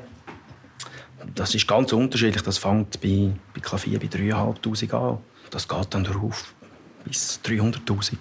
das 1.34 1.55
ist 1.55 1.67
ganz 1.67 1.91
unterschiedlich. 1.94 2.41
Das 2.44 2.58
fängt 2.58 3.00
bei, 3.01 3.32
bei 3.53 3.60
Klavier 3.62 4.00
bei 4.00 4.08
3'500 4.08 4.94
an. 4.94 5.17
Das 5.50 5.67
geht 5.67 5.94
dann 5.94 6.03
darauf 6.03 6.53
bis 7.05 7.39
300'000. 7.46 8.17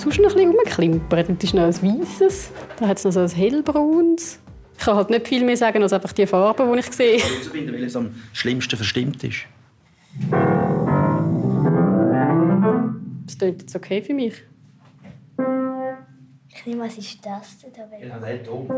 Sonst 0.00 0.18
noch 0.18 0.30
ein 0.30 0.34
bisschen 0.34 0.50
rumklimpern? 0.50 1.26
Dort 1.26 1.44
ist 1.44 1.54
noch 1.54 1.62
ein 1.62 2.00
weißes, 2.00 2.50
da 2.78 2.88
hat 2.88 2.98
es 2.98 3.04
noch 3.04 3.12
so 3.12 3.20
ein 3.20 3.28
hellbraunes. 3.28 4.38
Ich 4.78 4.84
kann 4.84 4.96
halt 4.96 5.10
nicht 5.10 5.28
viel 5.28 5.44
mehr 5.44 5.56
sagen 5.56 5.82
als 5.82 5.92
einfach 5.92 6.12
die 6.12 6.26
Farben, 6.26 6.72
die 6.72 6.78
ich 6.78 6.86
sehe. 6.86 7.18
herausfinden, 7.18 7.72
welches 7.72 7.96
am 7.96 8.14
schlimmsten 8.32 8.76
verstimmt 8.76 9.22
ist. 9.22 9.40
Das 13.26 13.38
klingt 13.38 13.60
jetzt 13.60 13.76
okay 13.76 14.02
für 14.02 14.14
mich. 14.14 14.42
Ich 16.48 16.66
nehme, 16.66 16.84
was 16.84 16.98
ist 16.98 17.18
das 17.24 17.58
denn 17.58 17.72
da? 17.74 17.82
Ja, 17.98 18.18
der 18.18 18.42
hier 18.42 18.52
oben. 18.52 18.74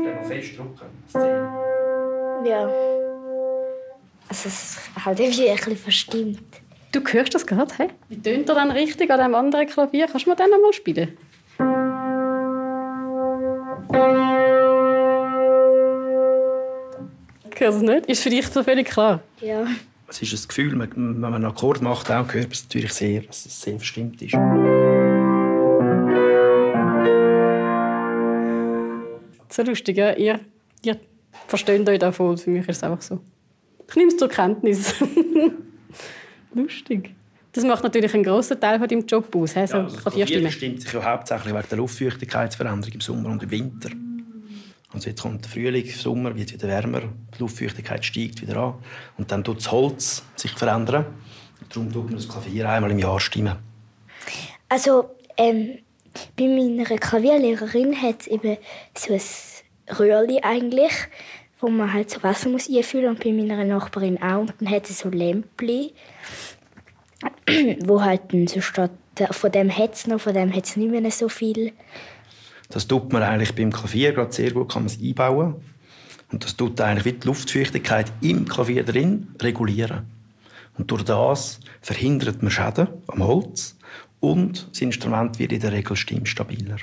Stell 0.00 0.14
mal 0.14 0.24
festdrücken. 0.24 0.88
Szene. 1.08 1.48
Ja. 2.46 2.68
Also 4.28 4.48
es 4.48 4.76
ist 4.76 4.78
halt 5.04 5.20
irgendwie 5.20 5.48
ein 5.48 5.56
bisschen 5.56 5.76
verstimmt. 5.76 6.60
Du 6.90 7.00
hörst 7.00 7.34
das 7.34 7.46
gerade, 7.46 7.74
hä? 7.76 7.88
Wie 8.08 8.20
tönt 8.20 8.48
er 8.48 8.54
dann 8.54 8.70
richtig 8.70 9.10
an 9.10 9.20
dem 9.20 9.34
anderen 9.34 9.66
Klavier? 9.66 10.06
Kannst 10.06 10.24
du 10.24 10.30
mir 10.30 10.36
den 10.36 10.48
noch 10.48 10.58
mal 10.58 10.72
spielen? 10.72 11.18
Ich 17.52 17.60
höre 17.60 17.68
es 17.68 17.82
nicht. 17.82 18.06
Ist 18.06 18.22
für 18.22 18.30
dich 18.30 18.46
so 18.46 18.62
völlig 18.62 18.88
klar? 18.88 19.20
Ja. 19.42 19.66
Es 20.08 20.22
ist 20.22 20.32
ein 20.32 20.48
Gefühl, 20.48 20.78
wenn 20.78 21.20
man 21.20 21.34
einen 21.34 21.44
Akkord 21.44 21.82
macht, 21.82 22.10
auch 22.10 22.32
hört 22.32 22.44
man 22.44 22.52
es 22.52 22.64
natürlich 22.64 22.94
sehr, 22.94 23.20
dass 23.20 23.44
es 23.44 23.60
sehr 23.60 23.76
verstimmt 23.76 24.22
ist. 24.22 24.32
So 29.50 29.62
lustig, 29.62 29.98
ja? 29.98 30.12
Ihr, 30.14 30.40
ihr 30.82 30.96
versteht 31.48 31.86
euch 31.86 31.98
da 31.98 32.12
voll. 32.12 32.38
Für 32.38 32.48
mich 32.48 32.66
ist 32.66 32.78
es 32.78 32.82
einfach 32.82 33.02
so. 33.02 33.20
Ich 33.86 33.96
nehme 33.96 34.08
es 34.08 34.16
zur 34.16 34.30
Kenntnis. 34.30 34.94
lustig. 36.54 37.14
Das 37.52 37.64
macht 37.64 37.82
natürlich 37.82 38.12
einen 38.14 38.24
grossen 38.24 38.60
Teil 38.60 38.78
von 38.78 38.88
deinem 38.88 39.06
Job 39.06 39.34
aus, 39.34 39.54
he? 39.54 39.66
so 39.66 39.78
Ja, 39.78 39.84
also. 39.84 39.96
Klavier 39.96 40.26
sich 40.26 40.92
ja 40.92 41.04
hauptsächlich 41.04 41.54
wegen 41.54 41.68
der 41.68 41.78
Luftfeuchtigkeitsveränderung 41.78 42.94
im 42.94 43.00
Sommer 43.00 43.30
und 43.30 43.42
im 43.42 43.50
Winter. 43.50 43.90
Also 44.92 45.10
jetzt 45.10 45.22
kommt 45.22 45.44
der 45.44 45.50
Frühling, 45.50 45.84
der 45.84 45.94
Sommer 45.94 46.34
wird 46.34 46.52
wieder 46.52 46.68
wärmer, 46.68 47.00
die 47.00 47.38
Luftfeuchtigkeit 47.38 48.04
steigt 48.04 48.42
wieder 48.42 48.56
an 48.58 48.74
und 49.18 49.30
dann 49.30 49.44
tut 49.44 49.58
das 49.58 49.70
Holz 49.70 50.22
sich 50.36 50.52
verändern. 50.52 51.06
Darum 51.68 51.92
tut 51.92 52.06
man 52.06 52.16
das 52.16 52.28
Klavier 52.28 52.68
einmal 52.68 52.90
im 52.90 52.98
Jahr 52.98 53.20
stimmen. 53.20 53.56
Also 54.68 55.10
ähm, 55.36 55.78
bei 56.36 56.46
meiner 56.46 56.84
Klavierlehrerin 56.84 58.00
hat 58.00 58.22
es 58.22 58.26
eben 58.28 58.56
so 58.96 59.12
ein 59.12 59.96
Röhrli 59.98 60.40
eigentlich, 60.42 60.92
wo 61.60 61.68
man 61.68 61.92
halt 61.92 62.10
so 62.10 62.22
Wasser 62.22 62.48
muss 62.48 62.68
einfüllen 62.68 63.10
und 63.10 63.22
bei 63.22 63.32
meiner 63.32 63.64
Nachbarin 63.64 64.22
auch. 64.22 64.40
Und 64.40 64.54
dann 64.60 64.70
hat 64.70 64.88
es 64.88 65.00
so 65.00 65.08
Lämpli, 65.08 65.92
wo 67.84 68.02
halt 68.02 68.32
dann 68.32 68.46
so 68.46 68.60
steht, 68.60 68.90
von 69.30 69.52
dem 69.52 69.76
hat 69.76 69.94
es 69.94 70.06
noch, 70.06 70.20
von 70.20 70.34
dem 70.34 70.54
hat 70.54 70.64
es 70.66 70.76
nicht 70.76 70.90
mehr 70.90 71.10
so 71.10 71.28
viel. 71.28 71.72
Das 72.68 72.86
tut 72.86 73.12
man 73.12 73.22
eigentlich 73.22 73.54
beim 73.54 73.72
Klavier 73.72 74.12
gerade 74.12 74.32
sehr 74.32 74.52
gut, 74.52 74.72
kann 74.72 74.82
man 74.82 74.92
es 74.92 75.00
einbauen. 75.00 75.56
Und 76.30 76.44
das 76.44 76.56
tut 76.56 76.80
eigentlich 76.80 77.04
wie 77.06 77.18
die 77.18 77.26
Luftfeuchtigkeit 77.26 78.12
im 78.20 78.46
Klavier 78.46 78.84
drin 78.84 79.28
regulieren. 79.40 80.06
Und 80.76 80.90
durch 80.90 81.02
das 81.02 81.60
verhindert 81.80 82.42
man 82.42 82.50
Schäden 82.50 82.88
am 83.08 83.26
Holz 83.26 83.76
und 84.20 84.68
das 84.70 84.80
Instrument 84.80 85.38
wird 85.38 85.52
in 85.52 85.60
der 85.60 85.72
Regel 85.72 85.96
stimmstabiler. 85.96 86.76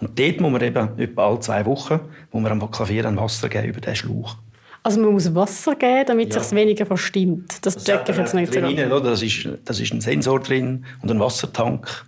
Und 0.00 0.18
dort 0.18 0.40
muss 0.40 0.52
man 0.52 0.62
eben 0.62 0.98
etwa 0.98 1.26
alle 1.28 1.40
zwei 1.40 1.64
Wochen 1.66 2.00
muss 2.32 2.42
man 2.42 2.52
am 2.52 2.70
Klavier 2.70 3.04
ein 3.06 3.16
Wasser 3.16 3.48
geben 3.48 3.68
über 3.68 3.80
den 3.80 3.94
Schlauch. 3.94 4.36
Also 4.82 5.00
man 5.00 5.12
muss 5.12 5.34
Wasser 5.34 5.74
geben, 5.76 6.04
damit 6.06 6.32
Ja. 6.34 6.40
es 6.40 6.48
sich 6.48 6.56
weniger 6.58 6.86
verstimmt. 6.86 7.64
Das, 7.66 7.76
check 7.84 8.08
ich 8.08 8.16
jetzt 8.16 8.34
nicht 8.34 8.52
so 8.52 8.60
drin, 8.60 8.76
gut. 8.76 8.86
oder? 8.86 9.10
Das, 9.10 9.22
ist, 9.22 9.46
das 9.64 9.78
ist 9.78 9.92
ein 9.92 10.00
Sensor 10.00 10.40
drin 10.40 10.86
und 11.02 11.10
ein 11.10 11.20
Wassertank 11.20 12.06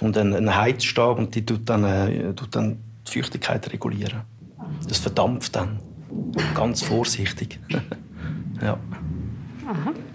und 0.00 0.16
ein, 0.16 0.32
ein 0.34 0.54
Heizstab 0.56 1.18
und 1.18 1.34
die 1.34 1.44
tut 1.44 1.68
dann, 1.68 1.82
äh, 1.84 2.32
tut 2.34 2.54
dann 2.54 2.78
die 3.08 3.18
Feuchtigkeit 3.20 3.72
regulieren. 3.72 4.20
Das 4.88 4.98
verdampft 4.98 5.56
dann. 5.56 5.80
Ganz 6.54 6.82
vorsichtig. 6.82 7.58
ja. 8.62 8.78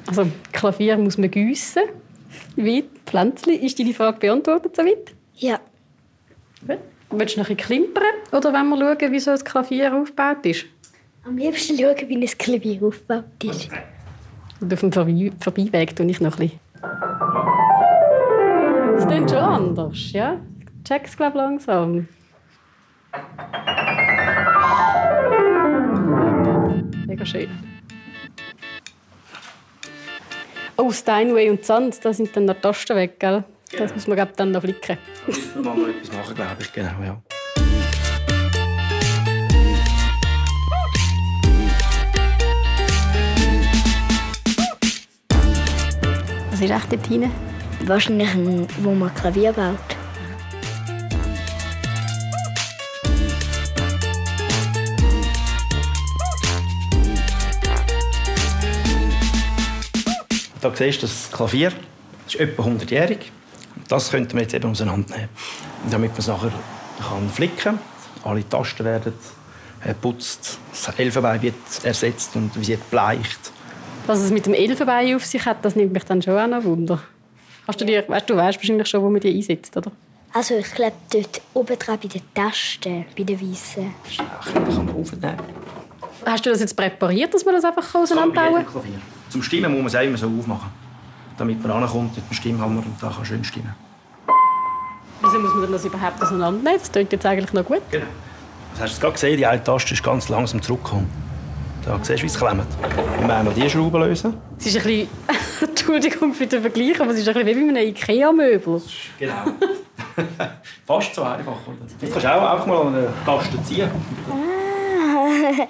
Also 0.06 0.28
Klavier 0.54 0.98
muss 0.98 1.18
man 1.18 1.30
gießen. 1.30 1.84
Wie 2.56 2.86
Pflänzli. 3.06 3.56
Ist 3.56 3.80
deine 3.80 3.94
Frage 3.94 4.20
beantwortet 4.20 4.76
soweit? 4.76 5.14
Ja, 5.36 5.60
Gut. 6.66 6.78
Willst 7.10 7.36
du 7.36 7.40
noch 7.40 7.50
ein 7.50 7.56
bisschen 7.56 7.84
klimpern? 7.84 8.04
Oder 8.32 8.54
wollen 8.54 8.70
wir 8.70 8.78
schauen, 8.78 9.12
wie 9.12 9.20
so 9.20 9.32
ein 9.32 9.40
Klavier 9.40 9.96
aufgebaut 9.96 10.46
ist? 10.46 10.66
am 11.28 11.38
liebsten 11.38 11.78
schauen, 11.78 12.08
wie 12.08 12.16
ein 12.16 12.38
Klavier 12.38 12.84
aufgebaut 12.84 13.44
ist. 13.44 13.70
Und 14.62 14.74
auf 14.74 14.80
dem 14.80 14.92
Vorbi 14.92 15.32
Vorbeiweg 15.40 15.96
tue 15.96 16.06
ich 16.06 16.22
noch 16.22 16.40
ein 16.40 16.50
bisschen. 16.50 16.60
Das 18.96 19.08
klingt 19.08 19.30
schon 19.30 19.40
anders, 19.40 20.12
ja? 20.14 20.40
Check's, 20.86 21.18
glaube 21.18 21.38
langsam. 21.38 22.08
Mega 27.06 27.26
schön. 27.26 27.50
Oh, 30.78 30.92
Steinway 30.92 31.50
und 31.50 31.66
Sand, 31.66 32.04
da 32.06 32.14
sind 32.14 32.36
dann 32.36 32.46
noch 32.46 32.56
die 32.56 32.62
Tasten 32.62 32.96
weg, 32.96 33.20
gell? 33.20 33.44
Das 33.76 33.94
muss 33.94 34.08
man 34.08 34.16
glaub, 34.16 34.36
dann 34.38 34.52
noch 34.52 34.62
flicken. 34.62 34.98
Da 35.26 35.32
müssen 35.32 35.64
wir 35.64 35.74
mal 35.74 35.90
etwas 35.90 36.12
machen, 36.14 36.36
glaube 36.36 36.62
ich. 36.62 36.72
Genau, 36.72 37.04
ja. 37.04 37.22
Was 46.52 46.62
ist 46.62 46.72
echt 46.72 46.92
dort 46.92 47.08
hinten? 47.08 47.32
Wahrscheinlich, 47.82 48.34
ein, 48.34 48.68
wo 48.80 48.94
man 48.94 49.14
Klavier 49.14 49.52
baut. 49.52 49.78
Da 60.62 60.76
siehst 60.76 61.04
du 61.04 61.06
das 61.06 61.32
Klavier. 61.32 61.72
Das 62.26 62.36
ist 62.36 62.40
etwa 62.40 62.64
100-jährig. 62.64 63.32
Das 63.88 64.12
könnte 64.12 64.36
man 64.36 64.44
jetzt 64.44 64.54
eben 64.54 64.70
auseinandernehmen. 64.70 65.30
Damit 65.90 66.12
man 66.12 66.20
es 66.20 66.28
nachher 66.28 66.52
kann 67.00 67.30
flicken 67.30 67.58
kann. 67.58 67.80
Alle 68.24 68.48
Tasten 68.48 68.84
werden 68.84 69.14
geputzt. 69.84 70.60
Das 70.72 70.98
Elfenbein 70.98 71.42
wird 71.42 71.56
ersetzt 71.84 72.36
und 72.36 72.68
wird 72.68 72.90
bleicht. 72.90 73.52
Was 74.06 74.20
es 74.20 74.32
mit 74.32 74.46
dem 74.46 74.54
Elfenbein 74.54 75.16
auf 75.16 75.26
sich 75.26 75.46
hat, 75.46 75.64
das 75.64 75.76
nimmt 75.76 75.94
mich 75.94 76.04
dann 76.04 76.22
schon 76.22 76.38
auch 76.38 76.48
noch 76.48 76.64
Wunder. 76.64 77.00
Hast 77.68 77.82
du, 77.82 77.86
dir, 77.86 78.08
weißt, 78.08 78.30
du 78.30 78.36
weißt 78.36 78.58
wahrscheinlich 78.58 78.88
schon, 78.88 79.02
wo 79.02 79.10
man 79.10 79.20
die 79.20 79.36
einsetzt, 79.36 79.76
oder? 79.76 79.92
Also 80.34 80.56
ich 80.56 80.72
glaube 80.74 80.96
dort 81.12 81.42
oben 81.54 81.80
dran 81.80 82.00
bei 82.02 82.08
den 82.08 82.22
Tasten, 82.34 83.06
bei 83.18 83.24
den 83.24 83.40
Weißen. 83.42 83.94
Ach, 84.40 84.52
da 84.54 84.62
kann 84.62 84.86
man 84.86 84.96
aufnehmen. 84.96 85.38
Hast 86.26 86.46
du 86.46 86.50
das 86.50 86.60
jetzt 86.60 86.76
präpariert, 86.76 87.34
dass 87.34 87.46
man 87.46 87.56
das 87.56 87.64
einfach 87.64 87.96
auseinanderbauen 87.96 88.64
kann? 88.64 88.66
Klavier. 88.66 89.02
Zum 89.30 89.42
Stimmen 89.42 89.72
muss 89.72 89.80
man 89.80 89.88
es 89.88 89.96
auch 89.96 90.02
immer 90.02 90.18
so 90.18 90.28
aufmachen. 90.28 90.70
Damit 91.38 91.62
man 91.62 91.84
ankommt 91.84 92.16
mit 92.16 92.30
dem 92.30 92.34
Stimmhammer 92.34 92.80
und 92.80 92.96
da 93.02 93.10
kann 93.10 93.26
schön 93.26 93.44
stimmen. 93.44 93.76
Wieso 95.22 95.40
muss 95.40 95.52
man 95.52 95.62
denn 95.64 95.72
das 95.72 95.86
überhaupt 95.86 96.22
auseinandernehmen? 96.22 96.80
Das 96.80 96.92
klingt 96.92 97.12
jetzt 97.12 97.26
eigentlich 97.26 97.54
noch 97.54 97.66
gut. 97.66 97.82
Genau. 97.92 98.06
Das 98.74 98.84
hast 98.84 98.98
du 98.98 99.02
gerade 99.02 99.14
gesehen, 99.14 99.38
die 99.38 99.46
eine 99.46 99.64
Taste 99.64 99.94
ist 99.94 100.04
ganz 100.04 100.30
langsam 100.30 100.62
zurückgekommen. 100.62 101.10
Da 101.84 101.98
siehst 102.02 102.20
du, 102.20 102.24
wie 102.24 102.28
es 102.28 102.38
klemmt. 102.38 102.66
Wir 103.26 103.36
einmal 103.36 103.54
diese 103.54 103.70
Schraube 103.70 104.00
lösen. 104.00 104.34
Es 104.60 104.68
ist 104.68 104.78
ein 104.78 104.84
bisschen, 104.84 105.10
Entschuldigung 105.70 106.34
für 106.34 106.46
den 106.46 106.62
Vergleich, 106.62 107.00
aber 107.02 107.12
es 107.12 107.20
ist 107.20 107.28
ein 107.30 107.34
bisschen 107.34 107.48
wie 107.48 107.74
bei 107.74 107.80
einem 107.80 107.88
Ikea-Möbel. 107.90 108.82
Genau. 109.18 109.34
Fast 110.86 111.16
so 111.16 111.24
einfach, 111.24 111.54
oder? 111.66 111.78
Jetzt 112.02 112.12
kannst 112.12 112.26
du 112.26 112.36
auch 112.36 112.52
einfach 112.52 112.68
mal 112.68 112.82
an 112.82 112.96
eine 112.96 113.08
Taste 113.26 113.62
ziehen. 113.64 113.90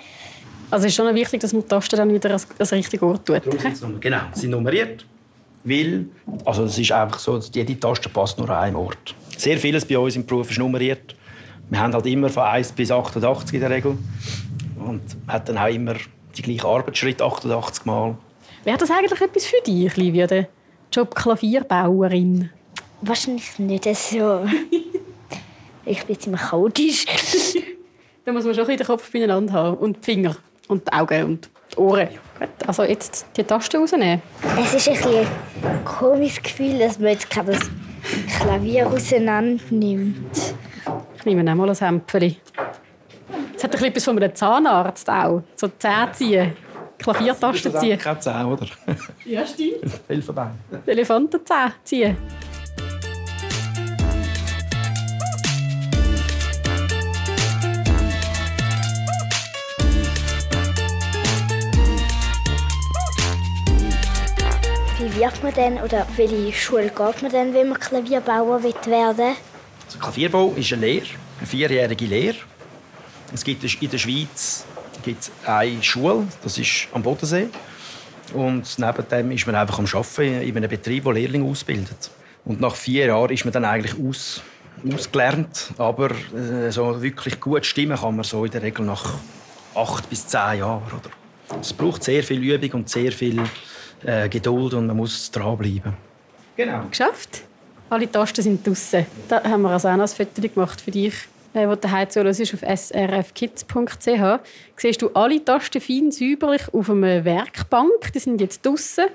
Also 0.70 0.86
es 0.86 0.92
ist 0.92 0.98
schon 0.98 1.16
wichtig, 1.16 1.40
dass 1.40 1.54
man 1.54 1.62
die 1.62 1.68
Tasten 1.70 1.96
dann 1.96 2.14
wieder 2.14 2.30
als, 2.30 2.46
als 2.60 2.74
richtigen 2.74 3.06
Ort 3.06 3.26
tut. 3.26 3.42
Genau, 4.02 4.18
sie 4.34 4.42
sind 4.42 4.52
nummeriert. 4.52 5.06
Weil, 5.64 6.06
also 6.46 6.64
es 6.64 6.78
ist 6.78 6.92
einfach 6.92 7.20
so, 7.20 7.36
dass 7.36 7.52
jede 7.54 7.80
Taste 7.80 8.10
passt 8.10 8.38
nur 8.38 8.50
an 8.50 8.64
einem 8.64 8.76
Ort. 8.78 9.16
Sehr 9.38 9.58
vieles 9.58 9.86
bei 9.86 9.98
uns 9.98 10.16
im 10.16 10.26
Beruf 10.26 10.50
ist 10.52 10.58
nummeriert. 10.58 11.16
Wir 11.70 11.80
haben 11.80 11.94
halt 11.94 12.06
immer 12.06 12.30
von 12.30 12.44
1 12.44 12.72
bis 12.72 12.92
88 12.92 13.54
in 13.56 13.60
der 13.60 13.70
Regel. 13.70 13.98
Und 14.78 15.02
hat 15.28 15.50
dann 15.50 15.58
auch 15.58 15.68
immer 15.68 15.96
die 16.38 16.42
gleichen 16.42 16.66
Arbeitsschritte, 16.66 17.24
88 17.24 17.86
Mal. 17.86 18.18
Wäre 18.64 18.78
das 18.78 18.92
eigentlich 18.92 19.20
etwas 19.20 19.46
für 19.46 19.62
dich, 19.66 19.96
Livia, 19.98 20.28
der 20.28 20.48
Job 20.92 21.14
Klavierbauerin? 21.16 22.50
Wahrscheinlich 23.02 23.60
nicht 23.60 23.84
so. 23.96 24.46
ich 25.86 26.04
bin 26.06 26.20
ziemlich 26.20 26.42
chaotisch. 26.42 27.06
Da 28.26 28.32
muss 28.32 28.46
man 28.46 28.56
schon 28.56 28.68
ein 28.68 28.78
den 28.78 28.86
Kopf 28.86 29.12
beieinander 29.12 29.54
haben. 29.54 29.78
Und 29.78 29.98
die 29.98 30.04
Finger. 30.04 30.36
Und 30.68 30.88
die 30.88 30.94
Augen 30.94 31.24
und 31.24 31.50
die 31.78 31.82
Ohren. 31.82 32.10
Gut, 32.40 32.50
also 32.68 32.84
jetzt 32.84 33.26
die 33.36 33.44
Tasten 33.44 33.78
rausnehmen. 33.78 34.22
Es 34.60 34.74
ist 34.74 34.90
ein, 34.90 34.98
ein 35.64 35.86
komisches 35.86 36.44
Gefühl, 36.44 36.80
dass 36.80 37.00
man 37.00 37.10
jetzt 37.10 37.30
gerade 37.30 37.54
das 37.54 37.70
Klavier 38.40 38.88
auseinander 38.88 39.64
nimmt. 39.70 40.56
Ich 41.18 41.26
nehme 41.26 41.50
auch 41.52 41.56
mal 41.56 41.70
ein 41.70 41.76
Hämpfchen. 41.76 42.38
Es 43.56 43.64
hat 43.64 43.72
ein 43.72 43.72
bisschen 43.72 43.88
etwas 43.88 44.04
von 44.04 44.18
einem 44.18 44.36
Zahnarzt 44.36 45.10
auch. 45.10 45.42
So 45.56 45.68
Zähne 45.80 46.12
ziehen. 46.14 46.54
Klaviertasten 47.00 47.76
ziehen. 47.80 48.00
Keine 48.00 48.20
Zähne, 48.20 48.48
oder? 48.48 48.68
Ja, 49.26 49.46
stimmt. 49.46 50.00
Elefantenzähne 50.86 51.74
ziehen. 51.84 52.18
Wird 65.18 65.42
man 65.42 65.54
denn 65.56 65.78
oder 65.80 66.06
welche 66.16 66.54
Schule 66.54 66.90
geht 66.90 67.24
man 67.24 67.32
denn, 67.32 67.52
wenn 67.52 67.70
man 67.70 67.80
Klavierbauer 67.80 68.62
will 68.62 68.76
werden 68.86 69.36
Also 69.86 69.98
Klavierbau 70.00 70.54
ist 70.56 70.72
eine 70.74 70.86
Lehre, 70.86 71.08
eine 71.40 71.48
vierjährige 71.48 72.06
Lehre. 72.06 72.38
Es 73.34 73.44
gibt 73.44 73.64
in 73.64 73.90
der 73.90 73.98
Schweiz 73.98 74.64
gibt 75.04 75.22
es 75.22 75.32
eine 75.44 75.82
Schule, 75.82 76.28
das 76.44 76.60
ist 76.60 76.88
am 76.94 77.02
Bodensee. 77.02 77.48
Und 78.36 78.78
neben 78.78 79.10
dem 79.10 79.32
ist 79.32 79.48
man 79.48 79.56
einfach 79.56 79.80
am 79.80 79.86
Arbeiten 79.86 80.42
in 80.42 80.56
einem 80.56 80.70
Betrieb, 80.70 81.06
der 81.06 81.14
Lehrlinge 81.14 81.50
ausbildet. 81.50 82.12
Und 82.46 82.62
nach 82.62 82.76
vier 82.76 83.08
Jahren 83.08 83.32
ist 83.32 83.44
man 83.44 83.54
dann 83.54 83.66
eigentlich 83.66 83.96
aus, 84.00 84.44
ausgelernt. 84.94 85.72
Aber 85.80 86.12
äh, 86.12 86.70
so 86.70 87.02
wirklich 87.02 87.40
gut 87.40 87.66
stimmen 87.66 87.98
kann 87.98 88.16
man 88.16 88.24
so 88.24 88.46
in 88.46 88.52
der 88.52 88.62
Regel 88.62 88.86
nach 88.86 89.16
acht 89.74 90.08
bis 90.12 90.28
zehn 90.28 90.60
Jahren. 90.60 90.84
Oder? 90.86 91.60
Es 91.60 91.74
braucht 91.74 92.04
sehr 92.04 92.24
viel 92.24 92.44
Übung 92.44 92.82
und 92.82 92.90
sehr 92.90 93.12
viel 93.12 93.42
äh, 94.04 94.30
Geduld 94.30 94.74
und 94.74 94.88
man 94.88 94.98
muss 94.98 95.32
dranbleiben. 95.32 95.94
Genau. 96.56 96.84
Geschafft. 96.90 97.44
Alle 97.90 98.12
Tasten 98.12 98.42
sind 98.42 98.68
draussen. 98.68 99.06
Da 99.30 99.44
haben 99.44 99.62
wir 99.62 99.70
also 99.70 99.88
auch 99.88 99.96
noch 99.96 100.04
ein 100.04 100.08
Foto 100.08 100.42
gemacht 100.42 100.82
für 100.82 100.92
dich, 100.92 101.14
äh, 101.54 101.68
wo 101.68 101.72
du 101.72 101.78
daheim 101.78 102.10
zuhörst, 102.10 102.54
auf 102.54 102.62
srfkids.ch. 102.62 104.40
Siehst 104.76 105.02
du 105.02 105.10
alle 105.14 105.44
Tasten 105.44 105.82
fein 105.82 106.12
säuberlich 106.12 106.74
auf 106.74 106.90
einer 106.90 107.24
Werkbank. 107.24 108.12
Die 108.14 108.20
sind 108.20 108.42
jetzt 108.42 108.66
draussen. 108.66 109.06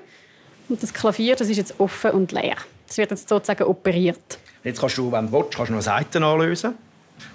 Und 0.69 0.81
das 0.81 0.93
Klavier 0.93 1.35
das 1.35 1.49
ist 1.49 1.57
jetzt 1.57 1.79
offen 1.79 2.11
und 2.11 2.31
leer. 2.31 2.55
Das 2.87 2.97
wird 2.97 3.11
jetzt 3.11 3.29
sozusagen 3.29 3.63
operiert. 3.63 4.39
Jetzt 4.63 4.79
kannst 4.79 4.97
du, 4.97 5.11
wenn 5.11 5.27
du 5.27 5.33
willst, 5.33 5.55
kannst 5.55 5.69
du 5.69 5.75
noch 5.75 5.81
Seiten 5.81 6.23
anlösen. 6.23 6.73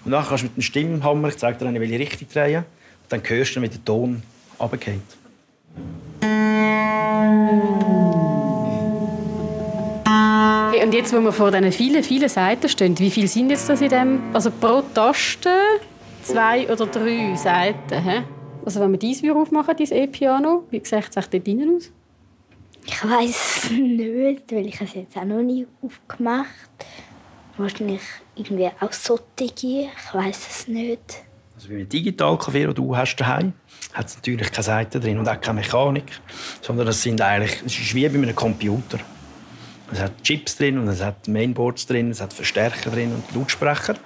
Und 0.04 0.10
dann 0.10 0.24
kannst 0.24 0.42
du 0.42 0.46
mit 0.46 0.56
dem 0.56 0.62
Stimmhammer, 0.62 1.28
ich 1.28 1.36
zeige 1.36 1.58
dir, 1.58 1.66
in 1.66 1.80
welche 1.80 1.98
Richtung 1.98 2.28
drehen. 2.32 2.64
Und 3.02 3.12
dann 3.12 3.22
hörst 3.22 3.54
du, 3.54 3.62
wie 3.62 3.68
der 3.68 3.84
Ton 3.84 4.22
runtergeht. 4.58 5.00
Hey, 10.72 10.84
und 10.84 10.92
jetzt, 10.94 11.12
wo 11.12 11.20
wir 11.20 11.32
vor 11.32 11.50
diesen 11.50 11.72
vielen, 11.72 12.02
vielen 12.02 12.28
Seiten 12.28 12.68
stehen, 12.68 12.98
wie 12.98 13.10
viele 13.10 13.28
sind 13.28 13.50
jetzt 13.50 13.68
das 13.68 13.80
in 13.80 13.88
dem? 13.88 14.20
Also 14.32 14.50
pro 14.50 14.82
Taste 14.94 15.50
zwei 16.22 16.70
oder 16.70 16.86
drei 16.86 17.34
Seiten. 17.34 18.02
He? 18.02 18.22
Also 18.64 18.80
wenn 18.80 18.92
wir 18.92 18.98
dies 18.98 19.22
aufmachen, 19.24 19.76
dieses 19.76 19.96
E-Piano, 19.96 20.64
wie 20.70 20.80
sieht 20.84 20.92
es 20.92 21.10
dort 21.10 21.32
drinnen 21.32 21.76
aus? 21.76 21.90
Ich 22.84 23.04
weiß 23.04 23.64
es 23.64 23.70
nicht, 23.70 24.52
weil 24.52 24.66
ich 24.66 24.80
es 24.80 24.94
jetzt 24.94 25.16
auch 25.16 25.24
noch 25.24 25.42
nie 25.42 25.66
aufgemacht 25.82 26.86
Wahrscheinlich 27.58 28.02
irgendwie 28.36 28.70
auch 28.80 28.92
solche. 28.92 29.24
Ich 29.50 30.14
weiß 30.14 30.48
es 30.48 30.68
nicht. 30.68 31.24
Also 31.58 31.70
wie 31.70 31.80
ein 31.80 31.88
Digitalklavier, 31.88 32.66
das 32.68 32.76
du 32.76 32.96
hast 32.96 33.16
daheim, 33.16 33.52
hat 33.92 34.06
es 34.06 34.14
natürlich 34.14 34.52
keine 34.52 34.62
Seiten 34.62 35.00
drin 35.00 35.18
und 35.18 35.28
auch 35.28 35.40
keine 35.40 35.58
Mechanik, 35.58 36.04
sondern 36.62 36.86
das 36.86 37.02
sind 37.02 37.20
eigentlich, 37.20 37.60
es 37.66 37.76
ist 37.76 37.96
wie 37.96 38.08
bei 38.08 38.14
einem 38.14 38.32
Computer. 38.32 39.00
Es 39.90 40.00
hat 40.00 40.22
Chips 40.22 40.56
drin 40.56 40.78
und 40.78 40.86
es 40.86 41.02
hat 41.02 41.26
Mainboards 41.26 41.84
drin, 41.88 42.12
es 42.12 42.20
hat 42.20 42.32
Verstärker 42.32 42.90
drin 42.90 43.12
und 43.12 43.34
Lautsprecher. 43.34 43.96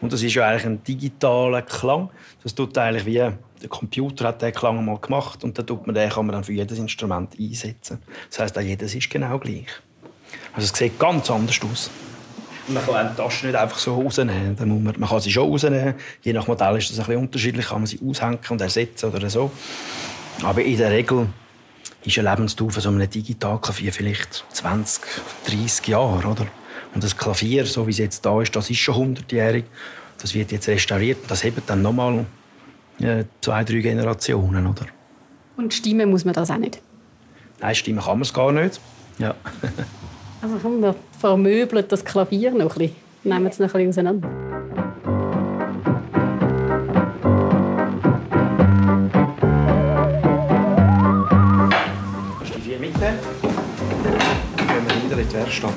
Und 0.00 0.10
das 0.10 0.22
ist 0.22 0.32
ja 0.32 0.46
eigentlich 0.46 0.64
ein 0.64 0.82
digitaler 0.84 1.60
Klang. 1.60 2.08
Das 2.42 2.54
tut 2.54 2.78
eigentlich 2.78 3.04
wie 3.04 3.16
der 3.16 3.68
Computer 3.68 4.28
hat 4.28 4.40
den 4.40 4.54
Klang 4.54 4.82
mal 4.82 4.96
gemacht 4.96 5.44
und 5.44 5.58
dann 5.58 5.66
tut 5.66 5.86
man 5.86 5.94
den 5.94 6.08
kann 6.08 6.24
man 6.24 6.32
dann 6.32 6.44
für 6.44 6.54
jedes 6.54 6.78
Instrument 6.78 7.38
einsetzen. 7.38 7.98
Das 8.30 8.38
heißt, 8.38 8.56
jedes 8.56 8.94
ist 8.94 9.10
genau 9.10 9.38
gleich. 9.38 9.66
Also 10.54 10.64
es 10.64 10.78
sieht 10.78 10.98
ganz 10.98 11.30
anders 11.30 11.60
aus. 11.70 11.90
Man 12.72 12.84
kann 12.86 13.10
die 13.10 13.16
Taschen 13.16 13.48
nicht 13.50 13.58
einfach 13.58 13.78
so 13.78 14.00
rausnehmen. 14.00 14.56
Dann 14.56 14.68
muss 14.68 14.82
man, 14.82 14.94
man 14.98 15.08
kann 15.08 15.20
sie 15.20 15.30
schon 15.30 15.48
rausnehmen. 15.50 15.94
Je 16.22 16.32
nach 16.32 16.46
Modell 16.46 16.76
ist 16.76 16.90
das 16.90 16.98
ein 16.98 17.06
bisschen 17.06 17.22
unterschiedlich. 17.22 17.66
Kann 17.66 17.78
man 17.78 17.86
sie 17.86 18.00
aushängen 18.04 18.38
und 18.48 18.60
ersetzen 18.60 19.10
oder 19.10 19.28
so. 19.28 19.50
Aber 20.42 20.62
in 20.62 20.76
der 20.76 20.90
Regel 20.90 21.28
ist 22.04 22.18
eine 22.18 22.30
Lebensdauer 22.30 22.70
von 22.70 22.82
so 22.82 22.88
einem 22.88 23.08
Digitalklavier 23.08 23.92
vielleicht 23.92 24.44
20, 24.50 25.02
30 25.46 25.88
Jahre. 25.88 26.26
Oder? 26.26 26.46
Und 26.94 27.04
das 27.04 27.16
Klavier, 27.16 27.66
so 27.66 27.86
wie 27.86 27.90
es 27.90 27.98
jetzt 27.98 28.24
da 28.24 28.40
ist, 28.42 28.54
das 28.54 28.70
ist 28.70 28.78
schon 28.78 29.16
100-jährig. 29.16 29.64
Das 30.18 30.34
wird 30.34 30.52
jetzt 30.52 30.68
restauriert. 30.68 31.18
Das 31.28 31.42
hebt 31.44 31.68
dann 31.68 31.82
nochmal 31.82 32.26
äh, 33.00 33.24
zwei, 33.40 33.64
drei 33.64 33.80
Generationen. 33.80 34.66
Oder? 34.66 34.86
Und 35.56 35.74
stimmen 35.74 36.10
muss 36.10 36.24
man 36.24 36.34
das 36.34 36.50
auch 36.50 36.58
nicht. 36.58 36.80
Nein, 37.60 37.74
stimmen 37.74 38.00
kann 38.00 38.14
man 38.14 38.22
es 38.22 38.32
gar 38.32 38.52
nicht. 38.52 38.80
Ja. 39.18 39.34
Also 40.42 40.56
komm, 40.60 40.82
wir 40.82 40.96
vermöbeln 41.20 41.84
das 41.86 42.04
Klavier 42.04 42.50
noch 42.50 42.74
ein 42.74 42.78
bisschen. 42.78 42.96
Nehmen 43.22 43.46
es 43.46 43.60
noch 43.60 43.72
ein 43.74 43.86
bisschen 43.86 43.88
auseinander. 43.90 44.28
Du 52.40 52.54
die 52.56 52.60
vier 52.60 52.78
mitnehmen? 52.80 53.18
Dann 54.56 54.66
gehen 54.66 54.84
wir 54.84 54.94
hinter 54.94 55.18
in 55.18 55.28
die 55.28 55.34
Werkstatt. 55.34 55.72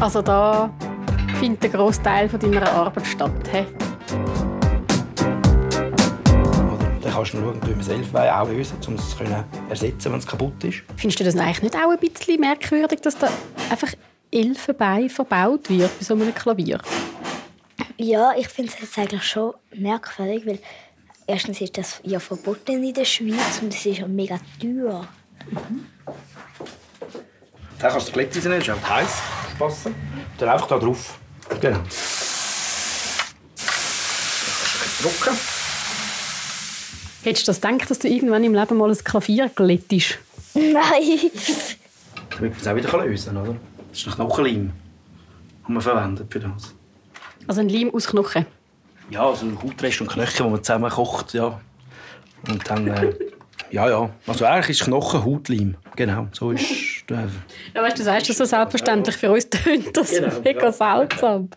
Also 0.00 0.22
da 0.22 0.70
findet 1.38 1.64
der 1.64 1.70
grosse 1.70 2.02
Teil 2.02 2.28
deiner 2.28 2.72
Arbeit 2.72 3.06
statt. 3.06 3.30
He? 3.52 3.89
Dann 7.10 7.16
kannst 7.16 7.34
du 7.34 7.38
schauen, 7.38 7.60
wie 7.62 7.68
wir 7.68 7.76
das 7.76 7.88
Elfenbein 7.88 8.30
auch 8.30 8.48
lösen, 8.48 8.76
um 8.86 8.94
es 8.94 9.10
zu 9.10 9.24
ersetzen, 9.68 10.12
wenn 10.12 10.18
es 10.18 10.26
kaputt 10.26 10.64
ist. 10.64 10.82
Findest 10.96 11.20
du 11.20 11.24
das 11.24 11.36
eigentlich 11.36 11.62
nicht 11.62 11.74
auch 11.74 11.90
ein 11.90 11.98
bisschen 11.98 12.40
merkwürdig, 12.40 13.00
dass 13.00 13.18
da 13.18 13.28
einfach 13.68 13.92
Elfenbein 14.30 15.10
verbaut 15.10 15.68
wird 15.68 15.98
bei 15.98 16.04
so 16.04 16.14
einem 16.14 16.34
Klavier? 16.34 16.80
Ja, 17.96 18.32
ich 18.36 18.48
finde 18.48 18.72
es 18.72 18.80
jetzt 18.80 18.98
eigentlich 18.98 19.24
schon 19.24 19.54
merkwürdig, 19.74 20.46
weil 20.46 20.58
erstens 21.26 21.60
ist 21.60 21.76
das 21.76 22.00
ja 22.04 22.20
verboten 22.20 22.82
in 22.82 22.94
der 22.94 23.04
Schweiz 23.04 23.60
und 23.60 23.74
es 23.74 23.84
ist 23.84 23.98
ja 23.98 24.06
mega 24.06 24.38
teuer. 24.60 25.06
Dann 27.78 27.90
kannst 27.90 27.94
du 27.94 27.98
das 27.98 28.12
Glätt 28.12 28.36
rausnehmen, 28.36 28.58
das 28.60 28.68
ist 28.68 28.74
auch 28.74 28.88
heiß. 28.88 29.22
Passen. 29.58 29.94
Dann 30.38 30.48
einfach 30.48 30.68
da 30.68 30.78
drauf. 30.78 31.18
Genau. 31.60 31.80
Drucken. 35.02 35.59
Hättest 37.22 37.46
du 37.48 37.50
das 37.52 37.60
gedacht, 37.60 37.90
dass 37.90 37.98
du 37.98 38.08
irgendwann 38.08 38.42
im 38.44 38.54
Leben 38.54 38.76
mal 38.76 38.90
ein 38.90 38.96
Klavier 38.96 39.50
glättest? 39.54 40.18
Nein! 40.54 41.30
Damit 42.30 42.52
man 42.52 42.60
es 42.60 42.66
auch 42.66 42.76
wieder 42.76 43.04
lösen 43.06 43.34
kann, 43.34 43.42
oder? 43.42 43.56
Das 43.90 43.98
ist 43.98 44.06
ein 44.06 44.14
Knochenleim, 44.14 44.72
den 45.66 45.74
man 45.74 45.82
verwendet 45.82 46.32
für 46.32 46.40
das. 46.40 46.74
Also 47.46 47.60
ein 47.60 47.68
Leim 47.68 47.90
aus 47.94 48.06
Knochen. 48.06 48.46
Ja, 49.10 49.28
also 49.28 49.46
Hautrest 49.62 50.00
und 50.00 50.10
Knöchel, 50.10 50.46
die 50.46 50.50
man 50.50 50.62
zusammen 50.62 50.90
kocht, 50.90 51.34
ja. 51.34 51.60
Und 52.48 52.70
dann, 52.70 52.86
äh, 52.88 53.12
ja, 53.70 53.88
ja. 53.88 54.10
Also 54.26 54.44
eigentlich 54.46 54.80
ist 54.80 54.84
Knochen 54.86 55.24
Hautleim. 55.24 55.74
Genau, 55.96 56.28
so 56.32 56.52
ist 56.52 56.62
äh, 57.10 57.26
Ja, 57.74 57.82
weißt 57.82 57.96
du, 57.98 58.02
du 58.02 58.04
sagst 58.04 58.30
das 58.30 58.38
so 58.38 58.44
selbstverständlich. 58.44 59.16
Für 59.16 59.32
uns 59.32 59.48
tönt 59.50 59.94
das 59.96 60.10
Genau, 60.10 60.40
mega 60.42 60.66
ja. 60.66 60.72
seltsam. 60.72 61.50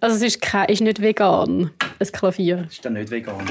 Also 0.00 0.16
es 0.16 0.22
ist, 0.22 0.40
kein, 0.42 0.68
ist 0.68 0.80
nicht 0.80 1.00
vegan, 1.00 1.70
ein 1.98 2.06
Klavier. 2.12 2.66
ist 2.70 2.82
dann 2.84 2.94
nicht 2.94 3.10
vegan. 3.10 3.44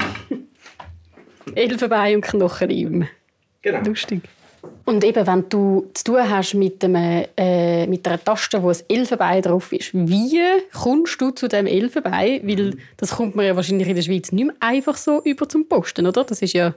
Elfenbein 1.54 2.16
und 2.16 2.22
Knochenleim. 2.22 3.06
Genau. 3.62 3.80
Lustig. 3.82 4.22
Und 4.84 5.04
eben, 5.04 5.26
wenn 5.26 5.48
du 5.48 5.90
zu 5.94 6.04
tun 6.04 6.28
hast 6.30 6.54
mit, 6.54 6.84
einem, 6.84 7.24
äh, 7.36 7.86
mit 7.86 8.06
einer 8.06 8.22
Taste, 8.22 8.62
wo 8.62 8.70
ein 8.70 8.76
Elfenbein 8.88 9.42
drauf 9.42 9.72
ist, 9.72 9.90
wie 9.94 10.40
kommst 10.72 11.20
du 11.20 11.30
zu 11.30 11.48
dem 11.48 11.66
Elfenbein? 11.66 12.46
Weil 12.46 12.76
das 12.96 13.12
kommt 13.12 13.36
man 13.36 13.46
ja 13.46 13.56
wahrscheinlich 13.56 13.88
in 13.88 13.94
der 13.94 14.02
Schweiz 14.02 14.32
nicht 14.32 14.46
mehr 14.46 14.54
einfach 14.60 14.96
so 14.96 15.22
über 15.22 15.48
zum 15.48 15.66
Posten, 15.66 16.06
oder? 16.06 16.24
Das 16.24 16.42
ist 16.42 16.52
ja 16.52 16.74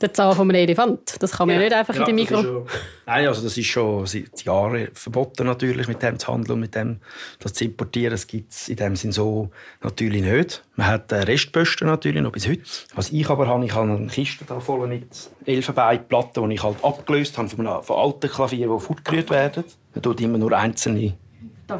der 0.00 0.12
Zahn 0.14 0.34
von 0.34 0.48
einem 0.50 0.60
Elefant. 0.62 1.16
Das 1.20 1.32
kann 1.32 1.48
man 1.48 1.56
ja, 1.56 1.62
nicht 1.62 1.72
einfach 1.74 1.94
in 1.94 2.04
dem 2.04 2.14
Mikro... 2.14 2.42
schon- 2.42 2.66
Nein, 3.06 3.26
also 3.28 3.42
das 3.42 3.56
ist 3.56 3.66
schon 3.66 4.04
seit 4.06 4.42
Jahren 4.44 4.88
verboten 4.94 5.46
natürlich, 5.46 5.86
mit 5.88 6.02
dem 6.02 6.18
zu 6.18 6.26
handeln 6.28 6.52
und 6.54 6.60
mit 6.60 6.74
dem 6.74 6.98
das 7.38 7.52
zu 7.52 7.64
importieren. 7.64 8.10
Das 8.10 8.26
gibt 8.26 8.52
es 8.52 8.68
in 8.68 8.76
dem 8.76 8.96
Sinn 8.96 9.12
so 9.12 9.50
natürlich 9.82 10.22
nicht. 10.22 10.64
Man 10.74 10.86
hat 10.88 11.12
äh, 11.12 11.16
Restposten 11.16 11.86
natürlich 11.86 12.20
noch 12.22 12.32
bis 12.32 12.48
heute. 12.48 12.62
Was 12.94 13.10
ich 13.10 13.28
aber 13.28 13.46
habe, 13.46 13.64
ich 13.64 13.74
habe 13.74 13.90
eine 13.90 14.06
Kiste 14.08 14.44
da 14.44 14.58
voll 14.60 14.86
mit 14.88 15.06
Elfenbeinplatten, 15.44 16.48
die 16.48 16.54
ich 16.56 16.62
halt 16.62 16.82
abgelöst 16.84 17.38
habe 17.38 17.48
von, 17.48 17.66
einem, 17.66 17.82
von 17.82 17.96
alten 17.96 18.28
Klavieren, 18.30 18.76
die 18.76 18.84
fortgerührt 18.84 19.30
werden. 19.30 19.64
Man 19.94 20.02
tut 20.02 20.20
immer 20.20 20.38
nur 20.38 20.52
einzelne 20.52 21.14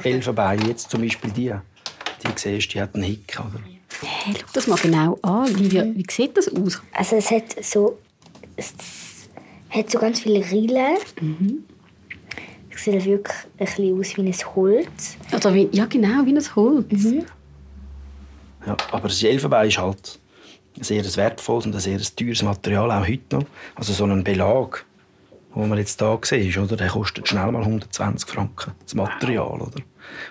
Elfenbeine. 0.03 0.65
Jetzt 0.69 0.91
zum 0.91 1.03
Beispiel 1.03 1.31
die. 1.31 1.53
Die 2.25 2.29
siehst, 2.35 2.73
die 2.75 2.81
hat 2.81 2.95
einen 2.95 3.05
Hick. 3.05 3.39
Oder? 3.39 3.61
Hey, 4.01 4.35
schau 4.39 4.47
das 4.53 4.67
mal 4.67 4.77
genau 4.77 5.19
an. 5.23 5.47
Livia, 5.55 5.85
wie 5.85 6.05
sieht 6.11 6.37
das 6.37 6.49
aus? 6.49 6.81
Also 6.93 7.17
es 7.17 7.31
hat 7.31 7.63
so, 7.65 7.99
es 8.57 8.75
hat 9.71 9.91
so 9.91 9.99
ganz 9.99 10.21
viele 10.21 10.45
Rillen. 10.51 10.97
Es 12.71 12.85
sieht 12.85 13.05
wirklich 13.05 13.37
ein 13.59 13.67
bisschen 13.67 13.99
aus 13.99 14.17
wie 14.17 14.23
ein 14.23 14.55
Holz. 14.55 15.17
Oder 15.35 15.55
wie, 15.55 15.69
ja, 15.73 15.87
genau, 15.87 16.25
wie 16.27 16.37
ein 16.37 16.57
Holz. 16.57 17.05
Ja, 18.67 18.77
aber 18.91 19.09
das 19.09 19.23
Elfenbein 19.23 19.69
ist 19.69 19.79
halt 19.79 20.19
ein 20.77 20.83
sehr 20.83 21.17
wertvolles 21.17 21.67
und 21.67 21.75
ein 21.75 21.81
sehr 21.81 21.99
teures 21.99 22.43
Material, 22.43 22.91
auch 22.91 23.07
heute 23.07 23.37
noch. 23.37 23.45
Also 23.75 23.93
so 23.93 24.05
ein 24.05 24.25
Belag, 24.25 24.85
den 25.55 25.69
man 25.69 25.79
jetzt 25.79 26.01
hier 26.01 26.19
sieht, 26.23 26.59
oder? 26.59 26.77
der 26.77 26.89
kostet 26.89 27.29
schnell 27.29 27.51
mal 27.51 27.63
120 27.63 28.29
Franken, 28.29 28.73
das 28.83 28.95
Material. 28.95 29.61
Oder? 29.61 29.83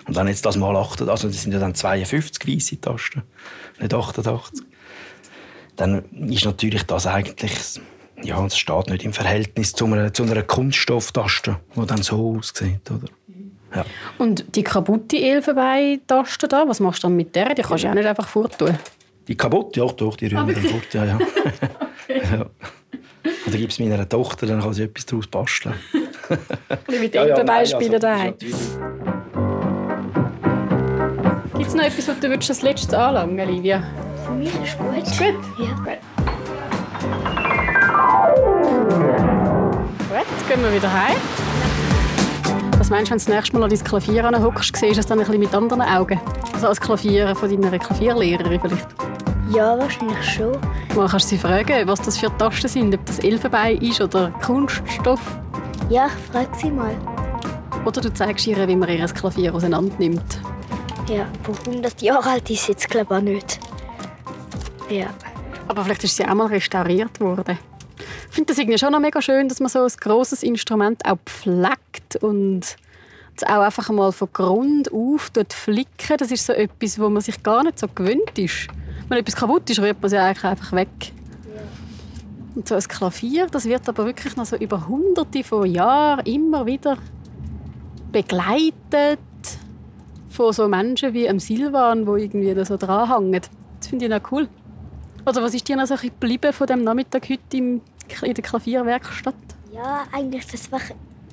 Und 0.06 0.16
dann 0.16 0.28
jetzt 0.28 0.46
das 0.46 0.56
mal 0.56 0.76
8, 0.76 1.02
also 1.02 1.28
das 1.28 1.42
sind 1.42 1.52
ja 1.52 1.58
dann 1.58 1.74
52 1.74 2.46
weisse 2.46 2.80
Tasten, 2.80 3.22
nicht 3.80 3.92
88. 3.92 4.64
Dann 5.76 6.04
ist 6.28 6.44
natürlich 6.44 6.84
das 6.84 7.06
eigentlich, 7.06 7.80
ja, 8.22 8.44
es 8.44 8.56
steht 8.56 8.88
nicht 8.88 9.04
im 9.04 9.12
Verhältnis 9.12 9.72
zu 9.72 9.86
einer, 9.86 10.12
zu 10.12 10.22
einer 10.24 10.42
Kunststofftaste, 10.42 11.56
die 11.74 11.86
dann 11.86 12.02
so 12.02 12.36
aussieht. 12.38 12.90
Oder? 12.90 13.08
Ja. 13.74 13.84
Und 14.18 14.56
die 14.56 14.62
kaputte 14.62 15.16
Elfenbein-Taste 15.18 16.48
da, 16.48 16.66
was 16.66 16.80
machst 16.80 17.02
du 17.02 17.08
dann 17.08 17.16
mit 17.16 17.34
der? 17.34 17.54
Die 17.54 17.62
kannst 17.62 17.84
du 17.84 17.86
ja 17.88 17.92
auch 17.92 17.96
nicht 17.96 18.06
einfach 18.06 18.28
forttun. 18.28 18.78
Die 19.28 19.36
kaputt, 19.36 19.76
ja, 19.76 19.86
doch, 19.86 20.16
die 20.16 20.26
rühren 20.26 20.46
wir 20.46 20.54
dann 20.54 20.64
fort. 20.64 20.94
Ja, 20.94 21.04
ja. 21.04 21.18
ja. 22.08 22.46
Oder 23.46 23.56
gib 23.58 23.70
es 23.70 23.78
meiner 23.78 24.08
Tochter, 24.08 24.46
dann 24.46 24.60
kann 24.60 24.72
sie 24.72 24.84
etwas 24.84 25.06
daraus 25.06 25.26
basteln. 25.26 25.74
Mit 26.88 27.14
Ja, 27.14 27.24
ja, 27.24 27.30
Elfenbein 27.30 27.66
spielen 27.66 27.94
also, 27.94 27.98
daheim. 27.98 28.34
ist 28.40 28.78
Gibt 31.56 31.68
es 31.68 31.74
noch 31.74 31.84
etwas, 31.84 32.08
was 32.08 32.20
du 32.20 32.28
würdest 32.28 32.50
als 32.50 32.62
letztes 32.62 32.94
anlangen, 32.94 33.48
Livia? 33.48 33.82
Für 34.24 34.32
mich 34.32 34.48
ist 34.48 34.78
gut. 34.78 34.94
Gut. 34.94 35.34
Ja. 35.58 35.74
Gut, 35.84 35.98
gehen 40.48 40.62
wir 40.62 40.72
wieder 40.72 40.92
heim. 40.92 41.16
Was 42.78 42.88
meinst 42.90 43.10
du, 43.10 43.12
wenn 43.12 43.18
du 43.18 43.24
das 43.24 43.28
nächste 43.28 43.56
Mal 43.56 43.64
an 43.64 43.70
dein 43.70 43.84
Klavier 43.84 44.24
anhockst, 44.24 44.76
siehst 44.76 44.96
du 44.96 45.00
es 45.00 45.06
dann 45.06 45.18
ein 45.18 45.24
bisschen 45.26 45.40
mit 45.40 45.54
anderen 45.54 45.82
Augen? 45.82 46.20
Also 46.54 46.68
als 46.68 46.80
Klavier 46.80 47.34
von 47.34 47.50
deiner 47.50 47.78
Klavierlehrerin 47.78 48.60
vielleicht. 48.60 48.86
ja, 49.52 49.76
wahrscheinlich 49.76 50.22
schon. 50.22 50.52
Mal 50.94 51.08
kannst 51.08 51.26
du 51.26 51.36
sie 51.36 51.38
fragen, 51.38 51.88
was 51.88 52.00
das 52.02 52.18
für 52.18 52.30
Tasten 52.38 52.68
sind, 52.68 52.94
ob 52.94 53.04
das 53.06 53.18
Elfenbein 53.20 53.78
ist 53.78 54.00
oder 54.00 54.30
Kunststoff. 54.44 55.20
Ja, 55.88 56.06
ich 56.06 56.32
frage 56.32 56.56
sie 56.56 56.70
mal. 56.70 56.94
Oder 57.84 58.00
du 58.00 58.12
zeigst 58.12 58.46
ihr, 58.46 58.68
wie 58.68 58.76
man 58.76 58.88
ihr 58.88 59.04
Klavier 59.06 59.52
auseinander 59.54 59.94
nimmt. 59.98 60.40
Ja, 61.08 61.26
aber 61.44 61.58
100 61.70 62.02
Jahre 62.02 62.30
alt 62.30 62.50
ist 62.50 62.68
jetzt 62.68 62.88
glaube 62.88 63.14
ich 63.14 63.18
auch 63.18 63.22
nicht. 63.22 63.60
Ja. 64.90 65.06
Aber 65.66 65.82
vielleicht 65.82 66.04
ist 66.04 66.16
sie 66.16 66.24
auch 66.24 66.34
mal 66.34 66.46
restauriert 66.46 67.20
worden. 67.20 67.58
Ich 68.36 68.38
finde 68.38 68.52
das 68.52 68.58
irgendwie 68.58 68.76
schon 68.76 68.92
noch 68.92 69.00
mega 69.00 69.22
schön, 69.22 69.48
dass 69.48 69.60
man 69.60 69.70
so 69.70 69.78
ein 69.78 69.92
grosses 69.98 70.42
Instrument 70.42 71.02
auch 71.06 71.16
pflegt 71.24 72.16
und 72.16 72.60
es 73.34 73.42
auch 73.44 73.62
einfach 73.62 73.88
mal 73.88 74.12
von 74.12 74.28
Grund 74.30 74.92
auf 74.92 75.30
dort 75.30 75.54
flicken. 75.54 76.18
Das 76.18 76.30
ist 76.30 76.44
so 76.44 76.52
etwas, 76.52 76.98
wo 76.98 77.08
man 77.08 77.22
sich 77.22 77.42
gar 77.42 77.64
nicht 77.64 77.78
so 77.78 77.86
gewöhnt 77.88 78.38
ist. 78.38 78.68
Wenn 79.08 79.16
etwas 79.16 79.36
kaputt 79.36 79.70
ist, 79.70 79.80
rührt 79.80 80.02
man 80.02 80.10
sie 80.10 80.18
eigentlich 80.18 80.44
einfach 80.44 80.72
weg. 80.72 81.14
Und 82.54 82.68
so 82.68 82.74
ein 82.74 82.82
Klavier, 82.82 83.46
das 83.46 83.64
wird 83.64 83.88
aber 83.88 84.04
wirklich 84.04 84.36
noch 84.36 84.44
so 84.44 84.56
über 84.56 84.86
hunderte 84.86 85.42
von 85.42 85.64
Jahren 85.64 86.26
immer 86.26 86.66
wieder 86.66 86.98
begleitet 88.12 89.18
von 90.28 90.52
so 90.52 90.68
Menschen 90.68 91.14
wie 91.14 91.26
einem 91.26 91.40
Silvan, 91.40 92.06
wo 92.06 92.16
irgendwie 92.16 92.52
da 92.52 92.66
so 92.66 92.76
dranhängen. 92.76 93.40
Das 93.80 93.88
finde 93.88 94.04
ich 94.04 94.10
noch 94.10 94.30
cool. 94.30 94.46
Oder 95.24 95.42
was 95.42 95.54
ist 95.54 95.66
dir 95.66 95.76
noch 95.76 95.86
so 95.86 95.94
ein 95.94 96.00
bisschen 96.00 96.20
geblieben 96.20 96.52
von 96.52 96.66
dem 96.66 96.82
Nachmittag 96.82 97.30
heute 97.30 97.56
im, 97.56 97.80
in 98.22 98.34
der 98.34 98.44
Klavierwerkstatt? 98.44 99.34
Ja, 99.72 100.06
eigentlich, 100.12 100.46
dass 100.46 100.70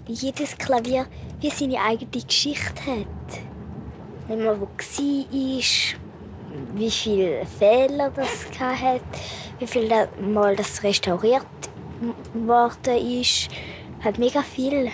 jedes 0.08 0.58
Klavier 0.58 1.06
wie 1.40 1.50
seine 1.50 1.80
eigene 1.82 2.10
Geschichte 2.12 2.82
hat. 2.86 3.42
Wenn 4.28 4.44
man 4.44 4.60
wo 4.60 4.66
war, 4.66 5.60
wie 6.76 6.92
viele 6.92 7.46
Fehler 7.46 8.12
das 8.12 8.48
hat, 8.60 9.02
wie 9.60 9.68
viel 9.68 9.90
mal 10.22 10.56
das 10.56 10.84
restauriert 10.84 11.46
worden 12.34 13.22
ist. 13.22 13.50
Hat 14.04 14.18
mega 14.18 14.42
viel. 14.42 14.92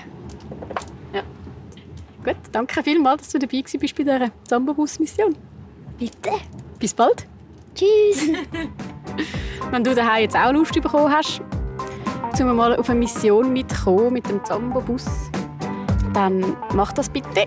Gut, 2.24 2.36
danke 2.52 2.84
vielmals, 2.84 3.24
dass 3.24 3.32
du 3.32 3.40
dabei 3.40 3.64
warst 3.64 3.96
bei 3.96 4.04
dieser 4.04 4.32
Zambobus-Mission. 4.44 5.36
Bitte. 5.98 6.32
Bis 6.78 6.94
bald. 6.94 7.26
Tschüss. 7.74 8.30
Wenn 9.72 9.84
du 9.84 9.96
daheim 9.96 10.24
jetzt 10.24 10.36
auch 10.36 10.52
Lust 10.52 10.74
bekommen 10.74 11.12
hast, 11.12 11.42
um 12.42 12.56
mal 12.56 12.76
auf 12.76 12.90
eine 12.90 13.00
Mission 13.00 13.54
mitzukommen 13.54 14.14
mit 14.14 14.30
dem 14.30 14.44
Zambobus, 14.46 15.06
dann 16.14 16.56
mach 16.74 16.92
das 16.94 17.10
bitte. 17.10 17.46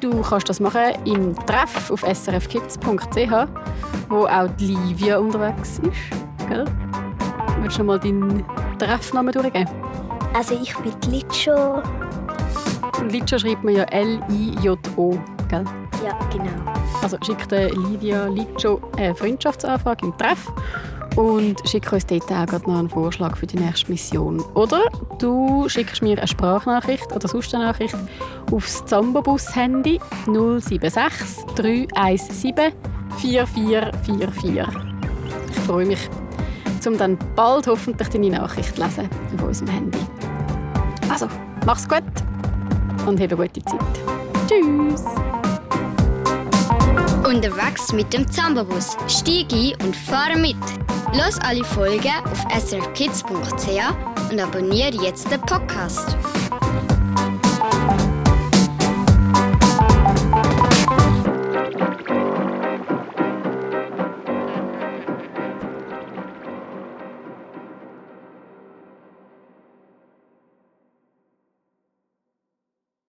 Du 0.00 0.20
kannst 0.20 0.48
das 0.48 0.60
machen 0.60 0.92
im 1.04 1.34
Treff 1.46 1.90
auf 1.90 2.02
srfkids.ch, 2.02 3.48
wo 4.08 4.26
auch 4.26 4.48
die 4.58 4.76
Livia 4.76 5.18
unterwegs 5.18 5.78
ist. 5.78 6.48
Gell? 6.48 6.64
Willst 7.60 7.78
du 7.78 7.84
mal 7.84 7.98
deinen 7.98 8.44
Treffnamen 8.78 9.32
durchgeben? 9.32 9.68
Also 10.34 10.58
ich 10.60 10.74
bin 10.76 10.92
Litscho. 11.10 11.82
Und 13.00 13.12
Licho 13.12 13.38
schreibt 13.38 13.64
man 13.64 13.76
ja 13.76 13.84
L-I-J-O, 13.84 15.18
gell? 15.48 15.64
Ja, 16.04 16.18
genau. 16.30 16.72
Also 17.02 17.16
schickt 17.24 17.50
Livia 17.50 18.26
Licho 18.26 18.80
eine 18.96 19.14
Freundschaftsanfrage 19.14 20.06
im 20.06 20.16
Treff 20.18 20.52
und 21.16 21.56
schickt 21.68 21.92
uns 21.92 22.06
dort 22.06 22.30
auch 22.30 22.66
noch 22.66 22.78
einen 22.78 22.88
Vorschlag 22.88 23.36
für 23.36 23.46
die 23.46 23.56
nächste 23.56 23.90
Mission. 23.90 24.40
Oder 24.54 24.82
du 25.18 25.68
schickst 25.68 26.02
mir 26.02 26.18
eine 26.18 26.26
Sprachnachricht 26.26 27.12
oder 27.12 27.28
sonst 27.28 27.54
eine 27.54 27.64
Nachricht 27.64 27.96
aufs 28.50 28.84
Zambobus-Handy 28.84 30.00
076 30.26 31.44
317 31.54 32.72
4444. 33.18 34.66
Ich 35.50 35.58
freue 35.60 35.86
mich, 35.86 36.08
um 36.86 36.98
dann 36.98 37.18
bald 37.36 37.66
hoffentlich 37.66 38.08
deine 38.08 38.30
Nachricht 38.30 38.74
zu 38.74 38.82
lesen 38.82 39.08
auf 39.36 39.42
unserem 39.42 39.70
Handy. 39.70 39.98
Also, 41.08 41.28
mach's 41.64 41.88
gut 41.88 42.02
und 43.06 43.20
habe 43.20 43.36
eine 43.36 43.48
gute 43.48 43.64
Zeit. 43.64 43.80
Tschüss! 44.48 45.04
Unterwegs 47.34 47.92
mit 47.92 48.12
dem 48.12 48.30
Zambabus. 48.30 48.96
Stieg 49.08 49.52
ein 49.52 49.72
und 49.84 49.96
fahre 49.96 50.38
mit. 50.38 50.56
Los 51.14 51.36
alle 51.40 51.64
Folgen 51.64 52.12
auf 52.30 52.46
srkids.ch 52.62 54.30
und 54.30 54.40
abonniere 54.40 55.02
jetzt 55.02 55.28
den 55.32 55.40
Podcast. 55.40 56.16